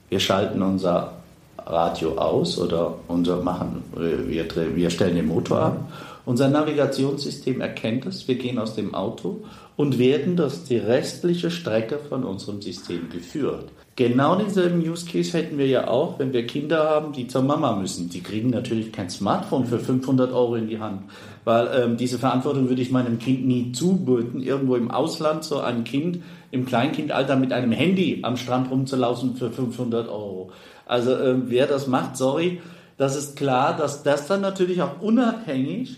wir 0.10 0.20
schalten 0.20 0.62
unser 0.62 1.18
Radio 1.65 2.13
aus 2.17 2.60
oder 2.60 2.95
unser 3.07 3.41
machen, 3.41 3.84
wir, 3.95 4.75
wir 4.75 4.89
stellen 4.89 5.15
den 5.15 5.27
Motor 5.27 5.60
ab. 5.60 5.91
Unser 6.25 6.50
Navigationssystem 6.50 7.62
erkennt 7.62 8.05
es, 8.07 8.27
wir 8.27 8.36
gehen 8.36 8.57
aus 8.57 8.74
dem 8.74 8.95
Auto 8.95 9.41
und 9.75 10.00
werden 10.00 10.36
durch 10.36 10.63
die 10.63 10.77
restliche 10.77 11.51
Strecke 11.51 12.00
von 12.00 12.24
unserem 12.24 12.62
System 12.62 13.10
geführt. 13.10 13.69
Genau 13.98 14.36
denselben 14.36 14.81
Use 14.81 15.05
Case 15.05 15.38
hätten 15.38 15.57
wir 15.57 15.67
ja 15.67 15.88
auch, 15.88 16.19
wenn 16.19 16.34
wir 16.34 16.45
Kinder 16.45 16.89
haben, 16.89 17.13
die 17.13 17.27
zur 17.27 17.43
Mama 17.43 17.75
müssen. 17.77 18.10
Die 18.10 18.22
kriegen 18.22 18.50
natürlich 18.50 18.91
kein 18.91 19.10
Smartphone 19.10 19.65
für 19.65 19.80
500 19.80 20.34
Euro 20.34 20.56
in 20.56 20.67
die 20.67 20.80
Hand, 20.80 21.04
weil 21.45 21.69
ähm, 21.73 21.95
diese 21.95 22.19
Verantwortung 22.19 22.67
würde 22.67 22.82
ich 22.82 22.91
meinem 22.91 23.19
Kind 23.19 23.45
nie 23.45 23.71
zubürden, 23.71 24.41
irgendwo 24.41 24.75
im 24.75 24.91
Ausland 24.91 25.45
so 25.45 25.60
ein 25.60 25.86
Kind 25.86 26.23
im 26.51 26.65
Kleinkindalter 26.65 27.36
mit 27.38 27.54
einem 27.54 27.71
Handy 27.71 28.19
am 28.23 28.36
Strand 28.36 28.69
rumzulaufen 28.69 29.36
für 29.36 29.49
500 29.49 30.10
Euro. 30.10 30.51
Also 30.86 31.12
äh, 31.15 31.36
wer 31.50 31.67
das 31.67 31.88
macht, 31.88 32.17
sorry, 32.17 32.62
das 32.98 33.15
ist 33.15 33.36
klar, 33.36 33.76
dass 33.76 34.04
das 34.04 34.28
dann 34.28 34.41
natürlich 34.41 34.82
auch 34.82 35.02
unabhängig 35.02 35.98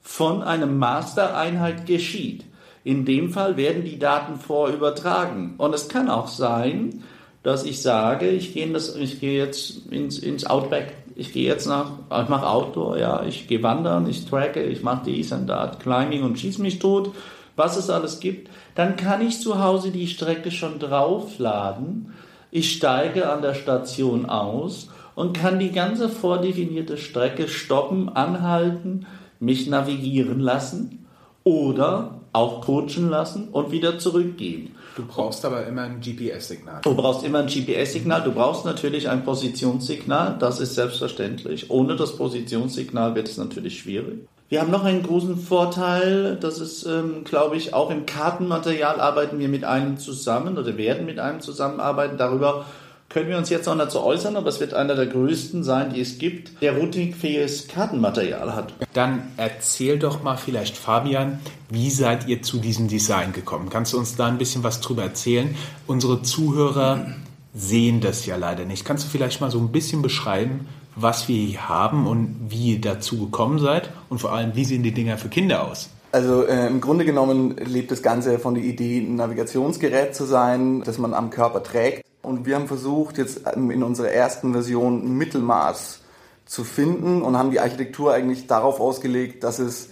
von 0.00 0.42
einem 0.42 0.78
Mastereinheit 0.78 1.86
geschieht. 1.86 2.44
In 2.84 3.04
dem 3.04 3.30
Fall 3.30 3.56
werden 3.56 3.84
die 3.84 3.98
Daten 3.98 4.38
vorübertragen. 4.38 5.54
Und 5.58 5.74
es 5.74 5.88
kann 5.88 6.08
auch 6.08 6.28
sein, 6.28 7.02
dass 7.42 7.64
ich 7.64 7.82
sage, 7.82 8.28
ich 8.28 8.54
gehe, 8.54 8.72
das, 8.72 8.94
ich 8.94 9.18
gehe 9.18 9.36
jetzt 9.36 9.86
ins, 9.90 10.18
ins 10.18 10.46
Outback, 10.46 10.94
ich 11.16 11.32
gehe 11.32 11.46
jetzt 11.46 11.66
nach, 11.66 11.90
ich 12.22 12.28
mache 12.28 12.46
Outdoor, 12.46 12.98
ja, 12.98 13.24
ich 13.24 13.48
gehe 13.48 13.62
wandern, 13.62 14.08
ich 14.08 14.26
tracke, 14.26 14.62
ich 14.62 14.82
mache 14.82 15.06
dies 15.06 15.32
und 15.32 15.46
das, 15.46 15.78
Climbing 15.78 16.22
und 16.22 16.38
schieß 16.38 16.58
mich 16.58 16.78
tot, 16.78 17.12
was 17.56 17.76
es 17.76 17.90
alles 17.90 18.20
gibt. 18.20 18.50
Dann 18.74 18.96
kann 18.96 19.26
ich 19.26 19.40
zu 19.40 19.62
Hause 19.62 19.90
die 19.90 20.06
Strecke 20.06 20.50
schon 20.50 20.78
draufladen 20.78 22.12
ich 22.56 22.72
steige 22.72 23.30
an 23.30 23.42
der 23.42 23.52
Station 23.52 24.24
aus 24.24 24.88
und 25.14 25.36
kann 25.36 25.58
die 25.58 25.72
ganze 25.72 26.08
vordefinierte 26.08 26.96
Strecke 26.96 27.48
stoppen, 27.48 28.08
anhalten, 28.08 29.06
mich 29.40 29.66
navigieren 29.66 30.40
lassen 30.40 31.06
oder 31.44 32.22
auch 32.32 32.62
coachen 32.62 33.10
lassen 33.10 33.48
und 33.48 33.72
wieder 33.72 33.98
zurückgehen. 33.98 34.74
Du 34.96 35.04
brauchst 35.06 35.44
aber 35.44 35.66
immer 35.66 35.82
ein 35.82 36.00
GPS-Signal. 36.00 36.80
Du 36.82 36.94
brauchst 36.94 37.26
immer 37.26 37.40
ein 37.40 37.46
GPS-Signal. 37.46 38.22
Du 38.22 38.32
brauchst 38.32 38.64
natürlich 38.64 39.10
ein 39.10 39.22
Positionssignal. 39.22 40.36
Das 40.38 40.58
ist 40.58 40.74
selbstverständlich. 40.74 41.70
Ohne 41.70 41.94
das 41.94 42.16
Positionssignal 42.16 43.14
wird 43.14 43.28
es 43.28 43.36
natürlich 43.36 43.78
schwierig. 43.80 44.26
Wir 44.48 44.60
haben 44.60 44.70
noch 44.70 44.84
einen 44.84 45.02
großen 45.02 45.38
Vorteil, 45.38 46.36
das 46.40 46.60
ist, 46.60 46.86
ähm, 46.86 47.24
glaube 47.24 47.56
ich, 47.56 47.74
auch 47.74 47.90
im 47.90 48.06
Kartenmaterial 48.06 49.00
arbeiten 49.00 49.40
wir 49.40 49.48
mit 49.48 49.64
einem 49.64 49.98
zusammen 49.98 50.56
oder 50.56 50.76
werden 50.76 51.04
mit 51.04 51.18
einem 51.18 51.40
zusammenarbeiten. 51.40 52.16
Darüber 52.16 52.64
können 53.08 53.28
wir 53.28 53.38
uns 53.38 53.50
jetzt 53.50 53.66
noch 53.66 53.90
so 53.90 54.04
äußern, 54.04 54.36
aber 54.36 54.48
es 54.48 54.60
wird 54.60 54.72
einer 54.72 54.94
der 54.94 55.06
größten 55.06 55.64
sein, 55.64 55.92
die 55.92 56.00
es 56.00 56.18
gibt, 56.18 56.62
der 56.62 56.76
routingfähiges 56.76 57.66
Kartenmaterial 57.66 58.54
hat. 58.54 58.72
Dann 58.92 59.32
erzähl 59.36 59.98
doch 59.98 60.22
mal 60.22 60.36
vielleicht, 60.36 60.76
Fabian, 60.76 61.40
wie 61.68 61.90
seid 61.90 62.28
ihr 62.28 62.42
zu 62.42 62.58
diesem 62.58 62.86
Design 62.86 63.32
gekommen? 63.32 63.68
Kannst 63.68 63.94
du 63.94 63.98
uns 63.98 64.14
da 64.14 64.26
ein 64.26 64.38
bisschen 64.38 64.62
was 64.62 64.80
drüber 64.80 65.02
erzählen? 65.02 65.56
Unsere 65.88 66.22
Zuhörer 66.22 67.06
sehen 67.52 68.00
das 68.00 68.26
ja 68.26 68.36
leider 68.36 68.64
nicht. 68.64 68.84
Kannst 68.84 69.06
du 69.06 69.08
vielleicht 69.08 69.40
mal 69.40 69.50
so 69.50 69.58
ein 69.58 69.72
bisschen 69.72 70.02
beschreiben, 70.02 70.68
was 70.96 71.28
wir 71.28 71.36
hier 71.36 71.68
haben 71.68 72.06
und 72.06 72.46
wie 72.48 72.72
ihr 72.72 72.80
dazu 72.80 73.26
gekommen 73.26 73.58
seid 73.58 73.90
und 74.08 74.18
vor 74.18 74.32
allem, 74.32 74.56
wie 74.56 74.64
sehen 74.64 74.82
die 74.82 74.92
Dinger 74.92 75.18
für 75.18 75.28
Kinder 75.28 75.68
aus? 75.68 75.90
Also 76.10 76.46
äh, 76.46 76.66
im 76.66 76.80
Grunde 76.80 77.04
genommen 77.04 77.56
lebt 77.58 77.90
das 77.90 78.02
Ganze 78.02 78.38
von 78.38 78.54
der 78.54 78.64
Idee, 78.64 79.00
ein 79.00 79.16
Navigationsgerät 79.16 80.14
zu 80.14 80.24
sein, 80.24 80.82
das 80.82 80.96
man 80.96 81.12
am 81.12 81.28
Körper 81.28 81.62
trägt. 81.62 82.02
Und 82.22 82.46
wir 82.46 82.56
haben 82.56 82.66
versucht, 82.66 83.18
jetzt 83.18 83.42
ähm, 83.54 83.70
in 83.70 83.82
unserer 83.82 84.08
ersten 84.08 84.52
Version 84.52 85.04
ein 85.04 85.18
Mittelmaß 85.18 86.00
zu 86.46 86.64
finden 86.64 87.20
und 87.20 87.36
haben 87.36 87.50
die 87.50 87.60
Architektur 87.60 88.14
eigentlich 88.14 88.46
darauf 88.46 88.80
ausgelegt, 88.80 89.44
dass 89.44 89.58
es 89.58 89.90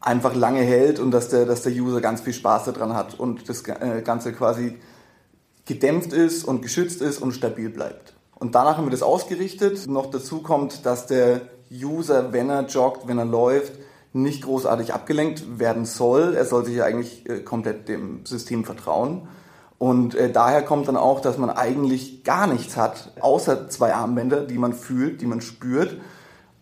einfach 0.00 0.34
lange 0.34 0.60
hält 0.60 1.00
und 1.00 1.10
dass 1.10 1.28
der, 1.28 1.46
dass 1.46 1.62
der 1.62 1.72
User 1.72 2.00
ganz 2.00 2.20
viel 2.20 2.32
Spaß 2.32 2.64
daran 2.66 2.94
hat 2.94 3.18
und 3.18 3.48
das 3.48 3.62
äh, 3.66 4.02
Ganze 4.04 4.32
quasi 4.32 4.78
gedämpft 5.66 6.12
ist 6.12 6.44
und 6.44 6.62
geschützt 6.62 7.02
ist 7.02 7.18
und 7.20 7.32
stabil 7.32 7.70
bleibt. 7.70 8.14
Und 8.40 8.54
danach 8.54 8.78
haben 8.78 8.86
wir 8.86 8.90
das 8.90 9.02
ausgerichtet. 9.02 9.86
Noch 9.86 10.10
dazu 10.10 10.42
kommt, 10.42 10.84
dass 10.86 11.06
der 11.06 11.42
User, 11.70 12.32
wenn 12.32 12.50
er 12.50 12.66
joggt, 12.66 13.06
wenn 13.06 13.18
er 13.18 13.26
läuft, 13.26 13.74
nicht 14.12 14.42
großartig 14.42 14.92
abgelenkt 14.92 15.60
werden 15.60 15.84
soll. 15.84 16.34
Er 16.34 16.46
soll 16.46 16.64
sich 16.64 16.82
eigentlich 16.82 17.28
äh, 17.28 17.40
komplett 17.40 17.88
dem 17.88 18.26
System 18.26 18.64
vertrauen. 18.64 19.28
Und 19.78 20.14
äh, 20.14 20.32
daher 20.32 20.62
kommt 20.62 20.88
dann 20.88 20.96
auch, 20.96 21.20
dass 21.20 21.38
man 21.38 21.50
eigentlich 21.50 22.24
gar 22.24 22.46
nichts 22.46 22.76
hat, 22.76 23.12
außer 23.20 23.68
zwei 23.68 23.94
Armbänder, 23.94 24.46
die 24.46 24.58
man 24.58 24.72
fühlt, 24.72 25.20
die 25.20 25.26
man 25.26 25.42
spürt. 25.42 25.98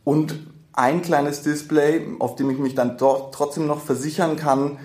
Und 0.04 0.38
ein 0.72 1.00
kleines 1.00 1.42
Display, 1.42 2.06
auf 2.18 2.36
dem 2.36 2.50
ich 2.50 2.58
mich 2.58 2.74
dann 2.74 2.98
trotzdem 2.98 3.66
noch 3.66 3.80
versichern 3.80 4.36
kann, 4.36 4.78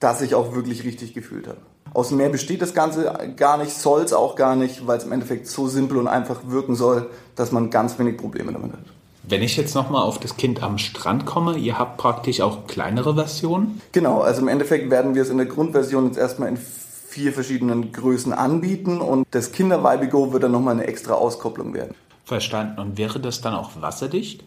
dass 0.00 0.22
ich 0.22 0.34
auch 0.34 0.54
wirklich 0.54 0.84
richtig 0.84 1.14
gefühlt 1.14 1.46
habe. 1.46 1.60
Aus 1.94 2.10
mehr 2.10 2.28
besteht 2.28 2.62
das 2.62 2.74
Ganze 2.74 3.12
gar 3.36 3.58
nicht, 3.58 3.72
soll 3.72 4.02
es 4.02 4.12
auch 4.12 4.36
gar 4.36 4.56
nicht, 4.56 4.86
weil 4.86 4.98
es 4.98 5.04
im 5.04 5.12
Endeffekt 5.12 5.46
so 5.46 5.68
simpel 5.68 5.98
und 5.98 6.08
einfach 6.08 6.40
wirken 6.46 6.74
soll, 6.74 7.08
dass 7.36 7.52
man 7.52 7.70
ganz 7.70 7.98
wenig 7.98 8.16
Probleme 8.16 8.52
damit 8.52 8.72
hat. 8.72 8.84
Wenn 9.22 9.42
ich 9.42 9.56
jetzt 9.56 9.74
nochmal 9.74 10.02
auf 10.02 10.18
das 10.18 10.36
Kind 10.36 10.62
am 10.62 10.78
Strand 10.78 11.26
komme, 11.26 11.56
ihr 11.58 11.78
habt 11.78 11.98
praktisch 11.98 12.40
auch 12.40 12.66
kleinere 12.66 13.14
Versionen? 13.14 13.80
Genau, 13.92 14.20
also 14.22 14.40
im 14.40 14.48
Endeffekt 14.48 14.90
werden 14.90 15.14
wir 15.14 15.22
es 15.22 15.28
in 15.28 15.36
der 15.36 15.46
Grundversion 15.46 16.06
jetzt 16.06 16.16
erstmal 16.16 16.48
in 16.48 16.56
vier 16.56 17.32
verschiedenen 17.32 17.92
Größen 17.92 18.32
anbieten 18.32 19.00
und 19.00 19.26
das 19.30 19.52
Kinder 19.52 19.78
Go 20.06 20.32
wird 20.32 20.44
dann 20.44 20.52
nochmal 20.52 20.74
eine 20.74 20.86
extra 20.86 21.14
Auskopplung 21.14 21.74
werden. 21.74 21.94
Verstanden. 22.24 22.80
Und 22.80 22.96
wäre 22.96 23.20
das 23.20 23.40
dann 23.40 23.54
auch 23.54 23.70
wasserdicht? 23.80 24.44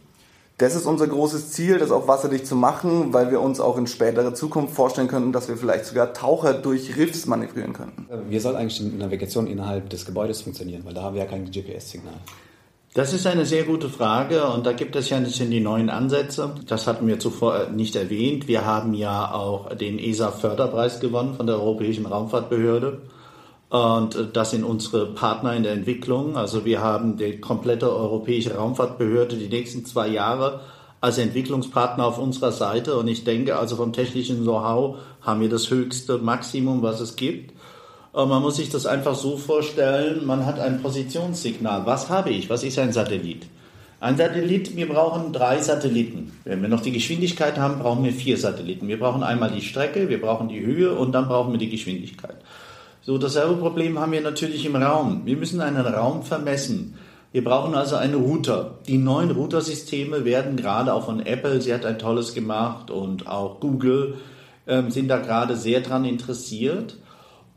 Das 0.62 0.76
ist 0.76 0.86
unser 0.86 1.08
großes 1.08 1.50
Ziel, 1.50 1.80
das 1.80 1.90
auch 1.90 2.08
wasserdicht 2.08 2.46
zu 2.46 2.56
machen, 2.56 3.14
weil 3.14 3.32
wir 3.32 3.42
uns 3.42 3.60
auch 3.60 3.80
in 3.80 3.88
späterer 3.88 4.36
Zukunft 4.36 4.76
vorstellen 4.76 5.08
könnten, 5.08 5.32
dass 5.32 5.48
wir 5.48 5.58
vielleicht 5.58 5.86
sogar 5.86 6.14
Taucher 6.14 6.54
durch 6.54 6.96
Riffs 6.98 7.26
manövrieren 7.26 7.74
könnten. 7.74 8.06
Wie 8.30 8.38
soll 8.38 8.56
eigentlich 8.56 8.78
die 8.78 8.96
Navigation 8.96 9.48
innerhalb 9.48 9.90
des 9.90 10.06
Gebäudes 10.06 10.44
funktionieren? 10.44 10.86
Weil 10.86 10.94
da 10.94 11.02
haben 11.02 11.16
wir 11.16 11.24
ja 11.24 11.28
kein 11.28 11.50
GPS-Signal. 11.50 12.14
Das 12.94 13.12
ist 13.12 13.26
eine 13.26 13.48
sehr 13.48 13.64
gute 13.64 13.90
Frage 13.90 14.44
und 14.50 14.68
da 14.68 14.74
gibt 14.74 14.96
es 14.96 15.10
ja 15.10 15.18
ein 15.18 15.26
die 15.26 15.60
neuen 15.62 15.90
Ansätze. 15.90 16.54
Das 16.68 16.86
hatten 16.86 17.08
wir 17.08 17.18
zuvor 17.18 17.70
nicht 17.72 17.96
erwähnt. 17.96 18.48
Wir 18.48 18.64
haben 18.64 18.94
ja 18.94 19.34
auch 19.34 19.74
den 19.76 19.98
ESA-Förderpreis 19.98 21.00
gewonnen 21.00 21.34
von 21.34 21.48
der 21.48 21.56
Europäischen 21.56 22.06
Raumfahrtbehörde. 22.06 23.02
Und 23.72 24.18
das 24.34 24.52
sind 24.52 24.66
unsere 24.66 25.06
Partner 25.06 25.56
in 25.56 25.64
der 25.64 25.72
Entwicklung. 25.72 26.36
Also 26.36 26.66
wir 26.66 26.82
haben 26.82 27.16
die 27.16 27.40
komplette 27.40 27.90
Europäische 27.90 28.56
Raumfahrtbehörde 28.56 29.38
die 29.38 29.48
nächsten 29.48 29.86
zwei 29.86 30.10
Jahre 30.10 30.60
als 31.00 31.18
Entwicklungspartner 31.18 32.06
auf 32.06 32.18
unserer 32.18 32.52
Seite. 32.52 32.98
Und 32.98 33.08
ich 33.08 33.24
denke, 33.24 33.58
also 33.58 33.78
vom 33.78 33.94
technischen 33.94 34.42
Know-how 34.44 34.98
haben 35.22 35.40
wir 35.40 35.48
das 35.48 35.70
höchste 35.70 36.18
Maximum, 36.18 36.82
was 36.82 37.00
es 37.00 37.16
gibt. 37.16 37.54
Und 38.12 38.28
man 38.28 38.42
muss 38.42 38.58
sich 38.58 38.70
das 38.70 38.86
einfach 38.86 39.16
so 39.16 39.38
vorstellen, 39.38 40.26
man 40.26 40.46
hat 40.46 40.60
ein 40.60 40.82
Positionssignal. 40.82 41.86
Was 41.86 42.10
habe 42.10 42.32
ich? 42.32 42.50
Was 42.50 42.64
ist 42.64 42.78
ein 42.78 42.92
Satellit? 42.92 43.46
Ein 44.02 44.18
Satellit, 44.18 44.76
wir 44.76 44.90
brauchen 44.90 45.32
drei 45.32 45.62
Satelliten. 45.62 46.34
Wenn 46.44 46.62
wir 46.62 46.68
noch 46.68 46.82
die 46.82 46.92
Geschwindigkeit 46.92 47.58
haben, 47.58 47.80
brauchen 47.80 48.04
wir 48.04 48.12
vier 48.12 48.38
Satelliten. 48.38 48.90
Wir 48.90 49.00
brauchen 49.00 49.24
einmal 49.24 49.52
die 49.52 49.62
Strecke, 49.62 50.10
wir 50.10 50.20
brauchen 50.20 50.50
die 50.50 50.60
Höhe 50.60 50.94
und 50.94 51.14
dann 51.14 51.30
brauchen 51.30 51.54
wir 51.54 51.60
die 51.60 51.70
Geschwindigkeit. 51.70 52.36
So, 53.04 53.18
dasselbe 53.18 53.56
Problem 53.56 53.98
haben 53.98 54.12
wir 54.12 54.22
natürlich 54.22 54.64
im 54.64 54.76
Raum. 54.76 55.24
Wir 55.26 55.36
müssen 55.36 55.60
einen 55.60 55.84
Raum 55.84 56.22
vermessen. 56.22 56.94
Wir 57.32 57.44
brauchen 57.44 57.74
also 57.74 57.96
einen 57.96 58.14
Router. 58.14 58.80
Die 58.88 59.00
neuen 59.00 59.32
Routersysteme 59.32 60.24
werden 60.24 60.56
gerade 60.56 60.94
auch 60.94 61.06
von 61.06 61.20
Apple, 61.20 61.62
sie 61.62 61.74
hat 61.74 61.84
ein 61.84 61.98
tolles 61.98 62.36
gemacht 62.36 62.92
und 62.92 63.26
auch 63.26 63.60
Google 63.60 64.16
ähm, 64.68 64.92
sind 64.92 65.08
da 65.08 65.18
gerade 65.18 65.56
sehr 65.56 65.82
dran 65.82 66.06
interessiert. 66.06 66.98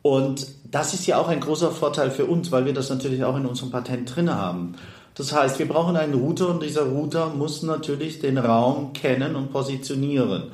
Und 0.01 0.47
das 0.71 0.95
ist 0.95 1.07
ja 1.07 1.19
auch 1.19 1.29
ein 1.29 1.41
großer 1.41 1.73
Vorteil 1.73 2.11
für 2.11 2.25
uns, 2.25 2.51
weil 2.51 2.65
wir 2.65 2.73
das 2.73 2.89
natürlich 2.89 3.23
auch 3.23 3.37
in 3.37 3.45
unserem 3.45 3.71
Patent 3.71 4.17
drin 4.17 4.35
haben. 4.35 4.77
Das 5.15 5.35
heißt, 5.35 5.59
wir 5.59 5.69
brauchen 5.69 5.97
einen 5.97 6.15
Router 6.15 6.49
und 6.49 6.63
dieser 6.63 6.85
Router 6.85 7.29
muss 7.29 7.63
natürlich 7.63 8.19
den 8.19 8.39
Raum 8.39 8.95
kennen 8.95 9.37
und 9.37 9.53
positionieren. 9.53 10.45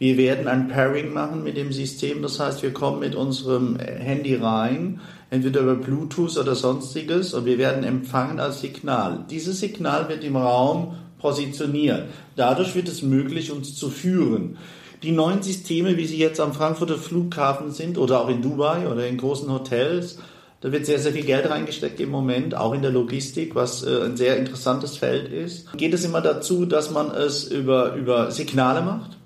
Wir 0.00 0.16
werden 0.16 0.48
ein 0.48 0.68
Pairing 0.68 1.12
machen 1.12 1.44
mit 1.44 1.58
dem 1.58 1.72
System. 1.72 2.22
Das 2.22 2.40
heißt, 2.40 2.62
wir 2.62 2.72
kommen 2.72 3.00
mit 3.00 3.14
unserem 3.14 3.78
Handy 3.78 4.34
rein, 4.34 4.98
entweder 5.28 5.60
über 5.60 5.74
Bluetooth 5.74 6.38
oder 6.38 6.54
sonstiges, 6.54 7.34
und 7.34 7.44
wir 7.44 7.58
werden 7.58 7.84
empfangen 7.84 8.40
als 8.40 8.62
Signal. 8.62 9.26
Dieses 9.28 9.60
Signal 9.60 10.08
wird 10.08 10.24
im 10.24 10.36
Raum 10.36 10.94
positioniert. 11.18 12.04
Dadurch 12.34 12.74
wird 12.74 12.88
es 12.88 13.02
möglich, 13.02 13.52
uns 13.52 13.76
zu 13.76 13.90
führen. 13.90 14.56
Die 15.02 15.12
neuen 15.12 15.42
Systeme, 15.42 15.98
wie 15.98 16.06
sie 16.06 16.16
jetzt 16.16 16.40
am 16.40 16.54
Frankfurter 16.54 16.96
Flughafen 16.96 17.70
sind 17.70 17.98
oder 17.98 18.22
auch 18.22 18.30
in 18.30 18.40
Dubai 18.40 18.88
oder 18.88 19.06
in 19.06 19.18
großen 19.18 19.52
Hotels, 19.52 20.18
da 20.62 20.72
wird 20.72 20.86
sehr, 20.86 20.98
sehr 20.98 21.12
viel 21.12 21.26
Geld 21.26 21.50
reingesteckt 21.50 22.00
im 22.00 22.10
Moment, 22.10 22.54
auch 22.54 22.72
in 22.72 22.80
der 22.80 22.90
Logistik, 22.90 23.54
was 23.54 23.82
äh, 23.82 24.04
ein 24.04 24.16
sehr 24.16 24.38
interessantes 24.38 24.96
Feld 24.96 25.30
ist. 25.30 25.70
Geht 25.74 25.92
es 25.92 26.06
immer 26.06 26.22
dazu, 26.22 26.64
dass 26.64 26.90
man 26.90 27.10
es 27.10 27.44
über, 27.44 27.96
über 27.96 28.30
Signale 28.30 28.80
macht? 28.80 29.19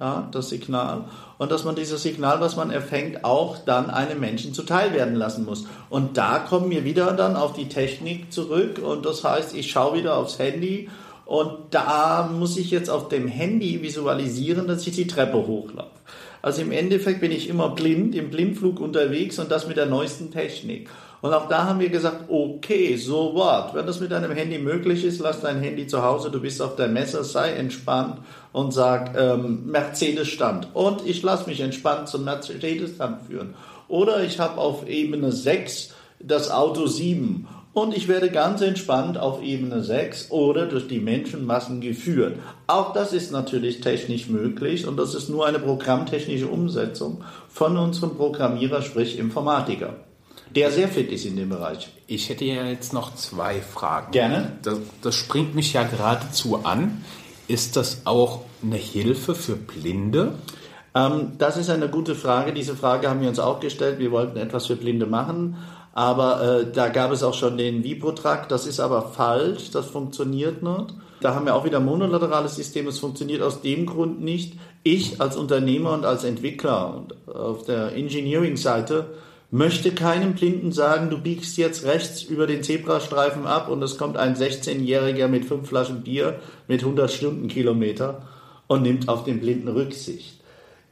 Ja, 0.00 0.28
das 0.32 0.48
Signal, 0.48 1.04
und 1.38 1.52
dass 1.52 1.64
man 1.64 1.76
dieses 1.76 2.02
Signal, 2.02 2.40
was 2.40 2.56
man 2.56 2.70
erfängt, 2.70 3.24
auch 3.24 3.58
dann 3.58 3.90
einem 3.90 4.18
Menschen 4.18 4.54
zuteil 4.54 4.92
werden 4.92 5.14
lassen 5.14 5.44
muss. 5.44 5.66
Und 5.88 6.16
da 6.16 6.38
kommen 6.38 6.70
wir 6.70 6.84
wieder 6.84 7.12
dann 7.12 7.36
auf 7.36 7.52
die 7.52 7.68
Technik 7.68 8.32
zurück 8.32 8.80
und 8.82 9.06
das 9.06 9.22
heißt, 9.22 9.54
ich 9.54 9.70
schaue 9.70 9.98
wieder 9.98 10.16
aufs 10.16 10.38
Handy 10.38 10.88
und 11.26 11.52
da 11.70 12.28
muss 12.32 12.56
ich 12.56 12.70
jetzt 12.70 12.90
auf 12.90 13.08
dem 13.08 13.28
Handy 13.28 13.82
visualisieren, 13.82 14.66
dass 14.66 14.86
ich 14.86 14.96
die 14.96 15.06
Treppe 15.06 15.46
hochlaufe. 15.46 15.90
Also 16.42 16.62
im 16.62 16.72
Endeffekt 16.72 17.20
bin 17.20 17.32
ich 17.32 17.48
immer 17.48 17.70
blind, 17.70 18.14
im 18.14 18.30
Blindflug 18.30 18.80
unterwegs 18.80 19.38
und 19.38 19.50
das 19.50 19.66
mit 19.66 19.76
der 19.76 19.86
neuesten 19.86 20.30
Technik. 20.30 20.88
Und 21.22 21.34
auch 21.34 21.48
da 21.48 21.64
haben 21.64 21.80
wir 21.80 21.90
gesagt, 21.90 22.30
okay, 22.30 22.96
so 22.96 23.34
what? 23.34 23.74
Wenn 23.74 23.86
das 23.86 24.00
mit 24.00 24.10
deinem 24.10 24.30
Handy 24.30 24.58
möglich 24.58 25.04
ist, 25.04 25.20
lass 25.20 25.42
dein 25.42 25.60
Handy 25.60 25.86
zu 25.86 26.02
Hause, 26.02 26.30
du 26.30 26.40
bist 26.40 26.62
auf 26.62 26.76
der 26.76 26.88
Messe, 26.88 27.22
sei 27.24 27.52
entspannt 27.52 28.20
und 28.52 28.72
sag 28.72 29.14
ähm, 29.18 29.66
Mercedes-Stand. 29.66 30.68
Und 30.72 31.06
ich 31.06 31.22
lasse 31.22 31.48
mich 31.48 31.60
entspannt 31.60 32.08
zum 32.08 32.24
Mercedes-Stand 32.24 33.22
führen. 33.28 33.54
Oder 33.88 34.22
ich 34.22 34.38
habe 34.38 34.58
auf 34.58 34.88
Ebene 34.88 35.30
6 35.30 35.92
das 36.20 36.50
Auto 36.50 36.86
7 36.86 37.46
und 37.72 37.96
ich 37.96 38.08
werde 38.08 38.30
ganz 38.30 38.60
entspannt 38.60 39.18
auf 39.18 39.42
Ebene 39.42 39.82
6 39.82 40.30
oder 40.30 40.66
durch 40.66 40.88
die 40.88 41.00
Menschenmassen 41.00 41.80
geführt. 41.80 42.36
Auch 42.66 42.92
das 42.92 43.12
ist 43.12 43.32
natürlich 43.32 43.80
technisch 43.80 44.28
möglich 44.28 44.86
und 44.86 44.96
das 44.96 45.14
ist 45.14 45.28
nur 45.28 45.46
eine 45.46 45.58
programmtechnische 45.58 46.48
Umsetzung 46.48 47.22
von 47.48 47.76
unserem 47.76 48.16
Programmierer, 48.16 48.82
sprich 48.82 49.18
Informatiker 49.18 49.96
der 50.54 50.70
sehr 50.70 50.88
fit 50.88 51.12
ist 51.12 51.24
in 51.24 51.36
dem 51.36 51.48
Bereich. 51.48 51.88
Ich 52.06 52.28
hätte 52.28 52.44
ja 52.44 52.64
jetzt 52.64 52.92
noch 52.92 53.14
zwei 53.14 53.60
Fragen. 53.60 54.10
Gerne. 54.12 54.52
Das, 54.62 54.78
das 55.02 55.14
springt 55.14 55.54
mich 55.54 55.72
ja 55.72 55.84
geradezu 55.84 56.64
an. 56.64 57.04
Ist 57.48 57.76
das 57.76 58.02
auch 58.04 58.40
eine 58.62 58.76
Hilfe 58.76 59.34
für 59.34 59.56
Blinde? 59.56 60.34
Ähm, 60.94 61.32
das 61.38 61.56
ist 61.56 61.70
eine 61.70 61.88
gute 61.88 62.14
Frage. 62.14 62.52
Diese 62.52 62.74
Frage 62.74 63.08
haben 63.08 63.20
wir 63.20 63.28
uns 63.28 63.38
auch 63.38 63.60
gestellt. 63.60 63.98
Wir 63.98 64.10
wollten 64.10 64.36
etwas 64.38 64.66
für 64.66 64.76
Blinde 64.76 65.06
machen. 65.06 65.56
Aber 65.92 66.60
äh, 66.60 66.72
da 66.72 66.88
gab 66.88 67.10
es 67.12 67.22
auch 67.22 67.34
schon 67.34 67.58
den 67.58 67.82
Viprotrack. 67.82 68.48
Das 68.48 68.66
ist 68.66 68.80
aber 68.80 69.02
falsch. 69.02 69.70
Das 69.70 69.86
funktioniert 69.86 70.62
nicht. 70.62 70.94
Da 71.20 71.34
haben 71.34 71.46
wir 71.46 71.54
auch 71.54 71.64
wieder 71.64 71.80
monolaterales 71.80 72.56
System. 72.56 72.86
Es 72.86 72.98
funktioniert 72.98 73.42
aus 73.42 73.60
dem 73.60 73.86
Grund 73.86 74.22
nicht. 74.22 74.54
Ich 74.82 75.20
als 75.20 75.36
Unternehmer 75.36 75.92
und 75.92 76.06
als 76.06 76.24
Entwickler 76.24 76.94
und 76.94 77.28
auf 77.28 77.64
der 77.64 77.94
Engineering-Seite 77.94 79.06
möchte 79.50 79.92
keinem 79.92 80.34
Blinden 80.34 80.72
sagen, 80.72 81.10
du 81.10 81.18
biegst 81.18 81.56
jetzt 81.58 81.84
rechts 81.84 82.22
über 82.22 82.46
den 82.46 82.62
Zebrastreifen 82.62 83.46
ab 83.46 83.68
und 83.68 83.82
es 83.82 83.98
kommt 83.98 84.16
ein 84.16 84.36
16-Jähriger 84.36 85.28
mit 85.28 85.44
fünf 85.44 85.68
Flaschen 85.68 86.02
Bier 86.02 86.38
mit 86.68 86.80
100 86.80 87.10
Stundenkilometer 87.10 88.22
und 88.68 88.82
nimmt 88.82 89.08
auf 89.08 89.24
den 89.24 89.40
Blinden 89.40 89.68
Rücksicht. 89.68 90.40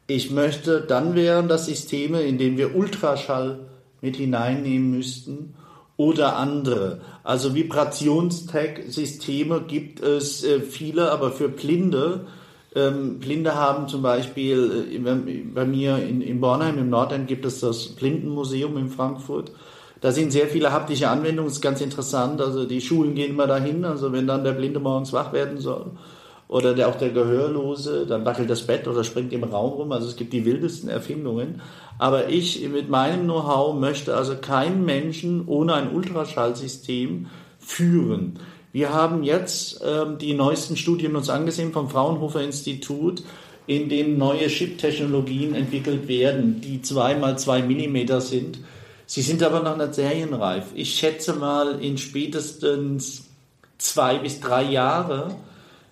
Ich 0.09 0.31
möchte, 0.31 0.81
dann 0.81 1.15
wären 1.15 1.49
das 1.49 1.67
Systeme, 1.67 2.23
in 2.23 2.37
denen 2.37 2.59
wir 2.59 2.75
Ultraschall 2.75 3.61
mit 4.01 4.17
hineinnehmen 4.17 4.91
müssten 4.91 5.55
oder 5.97 6.37
andere. 6.37 7.01
Also 7.25 7.55
Vibrationstag-Systeme 7.55 9.63
gibt 9.63 10.01
es 10.01 10.45
äh, 10.45 10.61
viele, 10.61 11.11
aber 11.11 11.33
für 11.33 11.49
Blinde 11.49 12.27
ähm, 12.75 13.19
Blinde 13.19 13.55
haben 13.55 13.89
zum 13.89 14.03
Beispiel, 14.03 14.89
äh, 14.93 15.43
bei 15.55 15.65
mir 15.65 15.99
in, 15.99 16.21
in 16.21 16.41
Bornheim 16.41 16.79
im 16.79 16.91
Nordend 16.91 17.27
gibt 17.27 17.47
es 17.47 17.61
das 17.61 17.89
Blindenmuseum 17.89 18.77
in 18.77 18.89
Frankfurt. 18.89 19.53
Da 20.01 20.13
sind 20.13 20.31
sehr 20.31 20.47
viele 20.47 20.73
haptische 20.73 21.09
Anwendungen, 21.09 21.49
das 21.49 21.57
ist 21.57 21.63
ganz 21.63 21.81
interessant. 21.81 22.41
Also 22.41 22.67
die 22.67 22.81
Schulen 22.81 23.15
gehen 23.15 23.31
immer 23.31 23.47
dahin, 23.47 23.85
also 23.85 24.13
wenn 24.13 24.27
dann 24.27 24.45
der 24.45 24.53
Blinde 24.53 24.81
morgens 24.81 25.13
wach 25.13 25.33
werden 25.33 25.59
soll 25.59 25.93
oder 26.47 26.75
der, 26.75 26.89
auch 26.89 26.97
der 26.97 27.11
Gehörlose, 27.11 28.07
dann 28.07 28.25
wackelt 28.25 28.49
das 28.49 28.67
Bett 28.67 28.87
oder 28.87 29.03
springt 29.03 29.33
im 29.33 29.45
Raum 29.45 29.73
rum. 29.73 29.93
Also 29.93 30.09
es 30.09 30.17
gibt 30.17 30.33
die 30.33 30.45
wildesten 30.45 30.89
Erfindungen. 30.89 31.61
Aber 31.99 32.29
ich 32.29 32.67
mit 32.69 32.89
meinem 32.89 33.25
Know-how 33.25 33.79
möchte 33.79 34.17
also 34.17 34.37
keinen 34.37 34.85
Menschen 34.85 35.47
ohne 35.49 35.75
ein 35.75 35.93
Ultraschallsystem 35.93 37.27
führen. 37.59 38.39
Wir 38.73 38.93
haben 38.93 39.25
jetzt 39.25 39.83
ähm, 39.85 40.19
die 40.19 40.35
neuesten 40.35 40.77
Studien 40.77 41.17
uns 41.17 41.29
angesehen 41.29 41.73
vom 41.73 41.91
Fraunhofer 41.91 42.43
Institut, 42.43 43.25
in 43.67 43.89
denen 43.89 44.17
neue 44.17 44.47
Chip-Technologien 44.47 45.55
entwickelt 45.55 46.07
werden, 46.09 46.61
die 46.61 46.81
zwei 46.83 47.17
mal 47.17 47.39
zwei 47.39 47.63
Millimeter 47.63 48.21
sind. 48.21 48.61
Sie 49.07 49.23
sind 49.23 49.43
aber 49.43 49.63
noch 49.63 49.77
nicht 49.77 49.95
serienreif. 49.95 50.67
Ich 50.75 50.95
schätze 50.95 51.35
mal, 51.35 51.83
in 51.83 51.99
spätestens 51.99 53.27
zwei 53.79 54.19
bis 54.19 54.41
drei 54.41 54.63
Jahre 54.63 55.37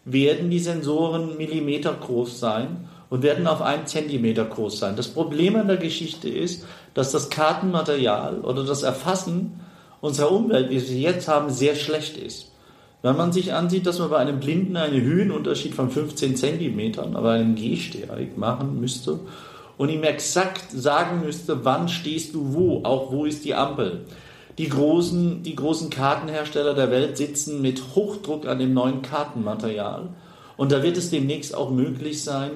werden 0.05 0.51
die 0.51 0.59
Sensoren 0.61 1.37
Millimeter 1.37 1.95
groß 1.95 2.39
sein 2.39 2.89
und 3.11 3.23
werden 3.23 3.47
auf 3.47 3.63
einen 3.63 3.87
Zentimeter 3.87 4.45
groß 4.45 4.79
sein. 4.79 4.97
Das 4.97 5.09
Problem 5.09 5.57
an 5.57 5.69
der 5.69 5.77
Geschichte 5.77 6.29
ist, 6.29 6.65
dass 6.95 7.13
das 7.13 7.31
Kartenmaterial 7.31 8.41
oder 8.41 8.65
das 8.65 8.83
Erfassen 8.83 9.61
unserer 10.01 10.33
Umwelt, 10.33 10.71
wie 10.71 10.75
wir 10.75 10.81
sie 10.81 11.03
jetzt 11.03 11.29
haben, 11.29 11.51
sehr 11.51 11.75
schlecht 11.75 12.17
ist. 12.17 12.53
Wenn 13.03 13.17
man 13.17 13.33
sich 13.33 13.53
ansieht, 13.53 13.87
dass 13.87 13.99
man 13.99 14.11
bei 14.11 14.17
einem 14.17 14.41
Blinden 14.41 14.77
einen 14.77 15.01
Höhenunterschied 15.01 15.75
von 15.75 15.91
15 15.91 16.37
Zentimetern, 16.37 17.15
aber 17.15 17.33
einen 17.33 17.55
Gehsteig 17.55 18.37
machen 18.37 18.81
müsste 18.81 19.21
und 19.77 19.91
ihm 19.91 20.03
exakt 20.03 20.73
sagen 20.73 21.21
müsste, 21.25 21.65
wann 21.65 21.89
stehst 21.89 22.35
du 22.35 22.55
wo, 22.55 22.83
auch 22.83 23.13
wo 23.13 23.25
ist 23.25 23.45
die 23.45 23.55
Ampel. 23.55 24.07
Die 24.59 24.69
großen, 24.69 25.43
die 25.43 25.55
großen 25.55 25.91
Kartenhersteller 25.91 26.75
der 26.75 26.91
Welt 26.91 27.17
sitzen 27.19 27.61
mit 27.61 27.95
Hochdruck 27.95 28.47
an 28.47 28.59
dem 28.59 28.73
neuen 28.73 29.03
Kartenmaterial. 29.03 30.09
Und 30.57 30.73
da 30.73 30.83
wird 30.83 30.97
es 30.97 31.11
demnächst 31.11 31.55
auch 31.55 31.71
möglich 31.71 32.25
sein, 32.25 32.53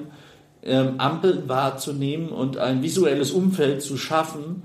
ähm, 0.63 0.95
Ampeln 0.99 1.49
wahrzunehmen 1.49 2.29
und 2.29 2.57
ein 2.57 2.81
visuelles 2.83 3.31
Umfeld 3.31 3.81
zu 3.81 3.97
schaffen, 3.97 4.63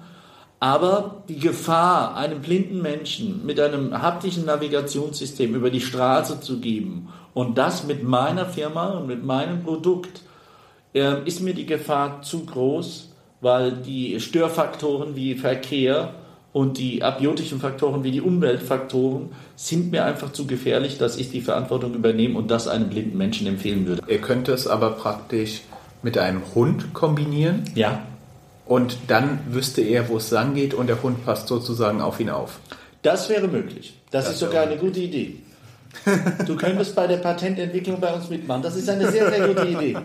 Aber 0.59 1.23
die 1.29 1.39
Gefahr, 1.39 2.17
einem 2.17 2.41
blinden 2.41 2.81
Menschen 2.81 3.45
mit 3.45 3.61
einem 3.61 4.01
haptischen 4.01 4.47
Navigationssystem 4.47 5.55
über 5.55 5.71
die 5.71 5.83
Straße 5.83 6.41
zu 6.41 6.61
geben 6.61 7.09
und 7.35 7.59
das 7.59 7.85
mit 7.85 8.03
meiner 8.03 8.47
Firma 8.47 8.99
und 8.99 9.07
mit 9.07 9.23
meinem 9.23 9.63
Produkt, 9.63 10.23
äh, 10.95 11.23
ist 11.27 11.43
mir 11.43 11.53
die 11.53 11.67
Gefahr 11.67 12.23
zu 12.23 12.47
groß, 12.47 13.11
weil 13.43 13.73
die 13.73 14.19
Störfaktoren 14.19 15.15
wie 15.15 15.35
Verkehr 15.35 16.15
und 16.55 16.79
die 16.79 17.03
abiotischen 17.03 17.61
Faktoren 17.61 18.03
wie 18.03 18.11
die 18.11 18.23
Umweltfaktoren 18.23 19.29
sind 19.57 19.91
mir 19.91 20.07
einfach 20.07 20.33
zu 20.33 20.47
gefährlich, 20.47 20.97
dass 20.97 21.19
ich 21.19 21.31
die 21.31 21.43
Verantwortung 21.43 21.93
übernehme 21.93 22.39
und 22.39 22.51
das 22.51 22.67
einem 22.67 22.89
blinden 22.89 23.19
Menschen 23.19 23.47
empfehlen 23.47 23.87
würde. 23.87 24.03
Ihr 24.09 24.23
könnt 24.23 24.49
es 24.49 24.67
aber 24.67 24.93
praktisch 24.93 25.61
mit 26.03 26.19
einem 26.19 26.43
Hund 26.55 26.95
kombinieren. 26.95 27.65
Ja. 27.75 28.03
Und 28.67 28.99
dann 29.07 29.41
wüsste 29.49 29.81
er, 29.81 30.09
wo 30.09 30.17
es 30.17 30.31
lang 30.31 30.55
geht 30.55 30.75
und 30.75 30.89
der 30.89 31.03
Hund 31.03 31.25
passt 31.25 31.49
sozusagen 31.49 32.01
auf 32.01 32.19
ihn 32.21 32.31
auf. 32.31 32.59
Das 33.03 33.29
wäre 33.29 33.47
möglich. 33.47 33.95
Das, 34.11 34.25
das 34.25 34.35
ist 34.35 34.41
sogar 34.41 34.65
eine 34.65 34.77
gute 34.77 35.01
Idee. 35.01 35.37
Du 36.47 36.57
könntest 36.57 36.95
bei 36.95 37.07
der 37.07 37.19
Patententwicklung 37.19 38.01
bei 38.01 38.13
uns 38.13 38.29
mitmachen. 38.29 38.63
Das 38.63 38.77
ist 38.77 38.89
eine 38.89 39.11
sehr, 39.11 39.31
sehr 39.31 39.49
gute 39.49 39.67
Idee. 39.67 39.97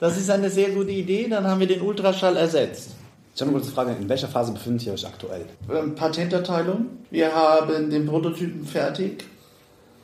Das 0.00 0.16
ist 0.16 0.30
eine 0.30 0.48
sehr 0.48 0.70
gute 0.70 0.90
Idee. 0.90 1.28
Dann 1.28 1.46
haben 1.46 1.60
wir 1.60 1.66
den 1.66 1.82
Ultraschall 1.82 2.36
ersetzt. 2.36 2.90
Ich 3.34 3.40
habe 3.40 3.50
eine 3.50 3.60
kurze 3.60 3.72
Frage. 3.72 3.92
In 4.00 4.08
welcher 4.08 4.28
Phase 4.28 4.52
befindet 4.52 4.86
ihr 4.86 4.92
euch 4.92 5.06
aktuell? 5.06 5.44
Ähm, 5.72 5.94
Patenterteilung. 5.94 6.86
Wir 7.10 7.34
haben 7.34 7.90
den 7.90 8.06
Prototypen 8.06 8.64
fertig. 8.64 9.24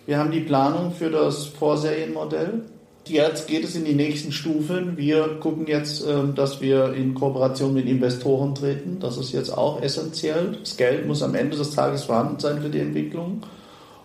Wir 0.06 0.18
haben 0.18 0.30
die 0.30 0.40
Planung 0.40 0.92
für 0.92 1.10
das 1.10 1.46
Vorserienmodell. 1.46 2.62
Jetzt 3.07 3.49
geht 3.49 3.64
es 3.64 3.77
in 3.77 3.85
die 3.85 3.95
nächsten 3.95 4.33
Stufen. 4.33 4.97
Wir 4.97 5.37
gucken 5.40 5.67
jetzt, 5.67 6.07
ähm, 6.07 6.35
dass 6.35 6.62
wir 6.62 6.95
in 6.95 7.12
Kooperation 7.14 7.75
mit 7.75 7.87
Investoren 7.87 8.55
treten. 8.55 8.99
Das 8.99 9.19
ist 9.19 9.33
jetzt 9.33 9.51
auch 9.51 9.83
essentiell. 9.83 10.57
Das 10.61 10.79
Geld 10.79 11.07
muss 11.07 11.23
am 11.23 11.35
Ende 11.35 11.57
des 11.57 11.73
Tages 11.73 12.05
vorhanden 12.05 12.40
sein 12.40 12.62
für 12.62 12.71
die 12.71 12.81
Entwicklung. 12.81 13.43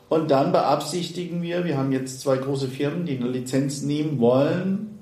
Und 0.09 0.31
dann 0.31 0.51
beabsichtigen 0.51 1.41
wir, 1.41 1.63
wir 1.63 1.77
haben 1.77 1.93
jetzt 1.93 2.19
zwei 2.19 2.37
große 2.37 2.67
Firmen, 2.67 3.05
die 3.05 3.17
eine 3.17 3.29
Lizenz 3.29 3.83
nehmen 3.83 4.19
wollen, 4.19 4.99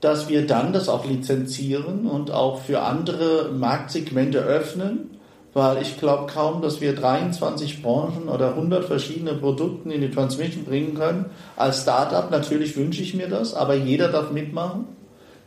dass 0.00 0.30
wir 0.30 0.46
dann 0.46 0.72
das 0.72 0.88
auch 0.88 1.04
lizenzieren 1.04 2.06
und 2.06 2.30
auch 2.30 2.62
für 2.62 2.80
andere 2.80 3.52
Marktsegmente 3.52 4.38
öffnen, 4.38 5.19
weil 5.52 5.82
ich 5.82 5.98
glaube 5.98 6.30
kaum, 6.32 6.62
dass 6.62 6.80
wir 6.80 6.94
23 6.94 7.82
Branchen 7.82 8.28
oder 8.28 8.50
100 8.50 8.84
verschiedene 8.84 9.34
Produkte 9.34 9.92
in 9.92 10.00
die 10.00 10.10
Transmission 10.10 10.64
bringen 10.64 10.94
können. 10.94 11.26
Als 11.56 11.82
Startup 11.82 12.30
natürlich 12.30 12.76
wünsche 12.76 13.02
ich 13.02 13.14
mir 13.14 13.28
das, 13.28 13.54
aber 13.54 13.74
jeder 13.74 14.08
darf 14.08 14.30
mitmachen. 14.30 14.86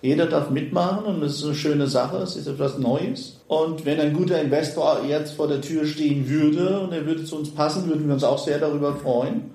Jeder 0.02 0.26
darf 0.26 0.50
mitmachen 0.50 1.06
und 1.06 1.24
es 1.24 1.38
ist 1.38 1.46
eine 1.46 1.56
schöne 1.56 1.88
Sache, 1.88 2.18
es 2.18 2.36
ist 2.36 2.48
etwas 2.48 2.78
Neues. 2.78 3.39
Und 3.48 3.86
wenn 3.86 4.02
ein 4.02 4.12
guter 4.13 4.42
Investor 4.42 5.00
jetzt 5.08 5.36
vor 5.36 5.48
der 5.48 5.62
Tür 5.62 5.86
stehen 5.86 6.28
würde 6.28 6.82
und 6.82 6.92
er 6.92 7.06
würde 7.06 7.24
zu 7.24 7.38
uns 7.38 7.56
passen, 7.56 7.88
würden 7.88 8.08
wir 8.08 8.13
uns 8.13 8.26
auch 8.26 8.38
sehr 8.38 8.60
darüber 8.60 8.96
freuen 8.98 9.52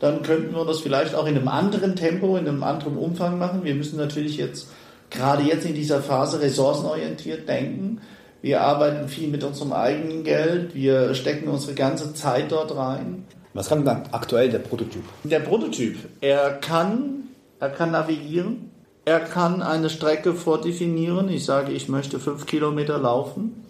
dann 0.00 0.22
könnten 0.22 0.54
wir 0.54 0.64
das 0.64 0.80
vielleicht 0.80 1.14
auch 1.14 1.26
in 1.26 1.36
einem 1.36 1.48
anderen 1.48 1.96
Tempo, 1.96 2.36
in 2.36 2.48
einem 2.48 2.62
anderen 2.62 2.96
Umfang 2.96 3.38
machen. 3.38 3.64
Wir 3.64 3.74
müssen 3.74 3.96
natürlich 3.96 4.36
jetzt 4.36 4.68
gerade 5.10 5.42
jetzt 5.42 5.66
in 5.66 5.74
dieser 5.74 6.00
Phase 6.00 6.40
ressourcenorientiert 6.40 7.48
denken. 7.48 8.00
Wir 8.40 8.60
arbeiten 8.60 9.08
viel 9.08 9.28
mit 9.28 9.42
unserem 9.42 9.72
eigenen 9.72 10.22
Geld. 10.22 10.74
Wir 10.74 11.14
stecken 11.14 11.48
unsere 11.48 11.74
ganze 11.74 12.14
Zeit 12.14 12.52
dort 12.52 12.76
rein. 12.76 13.24
Was 13.54 13.68
kann 13.68 13.84
dann 13.84 14.04
aktuell 14.12 14.50
der 14.50 14.60
Prototyp? 14.60 15.02
Der 15.24 15.40
Prototyp, 15.40 15.96
er 16.20 16.52
kann, 16.54 17.24
er 17.58 17.70
kann 17.70 17.90
navigieren. 17.90 18.70
Er 19.04 19.20
kann 19.20 19.62
eine 19.62 19.90
Strecke 19.90 20.34
vordefinieren. 20.34 21.28
Ich 21.30 21.44
sage, 21.44 21.72
ich 21.72 21.88
möchte 21.88 22.20
fünf 22.20 22.46
Kilometer 22.46 22.98
laufen. 22.98 23.64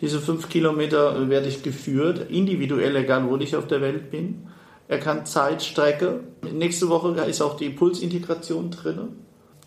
Diese 0.00 0.20
fünf 0.20 0.48
Kilometer 0.48 1.28
werde 1.28 1.48
ich 1.48 1.64
geführt, 1.64 2.30
individuell, 2.30 2.94
egal 2.94 3.28
wo 3.28 3.36
ich 3.36 3.56
auf 3.56 3.66
der 3.66 3.80
Welt 3.80 4.12
bin. 4.12 4.46
Er 4.86 4.98
kann 4.98 5.26
Zeitstrecke. 5.26 6.20
Nächste 6.52 6.88
Woche 6.88 7.20
ist 7.24 7.42
auch 7.42 7.56
die 7.56 7.70
Pulsintegration 7.70 8.70
drin. 8.70 9.16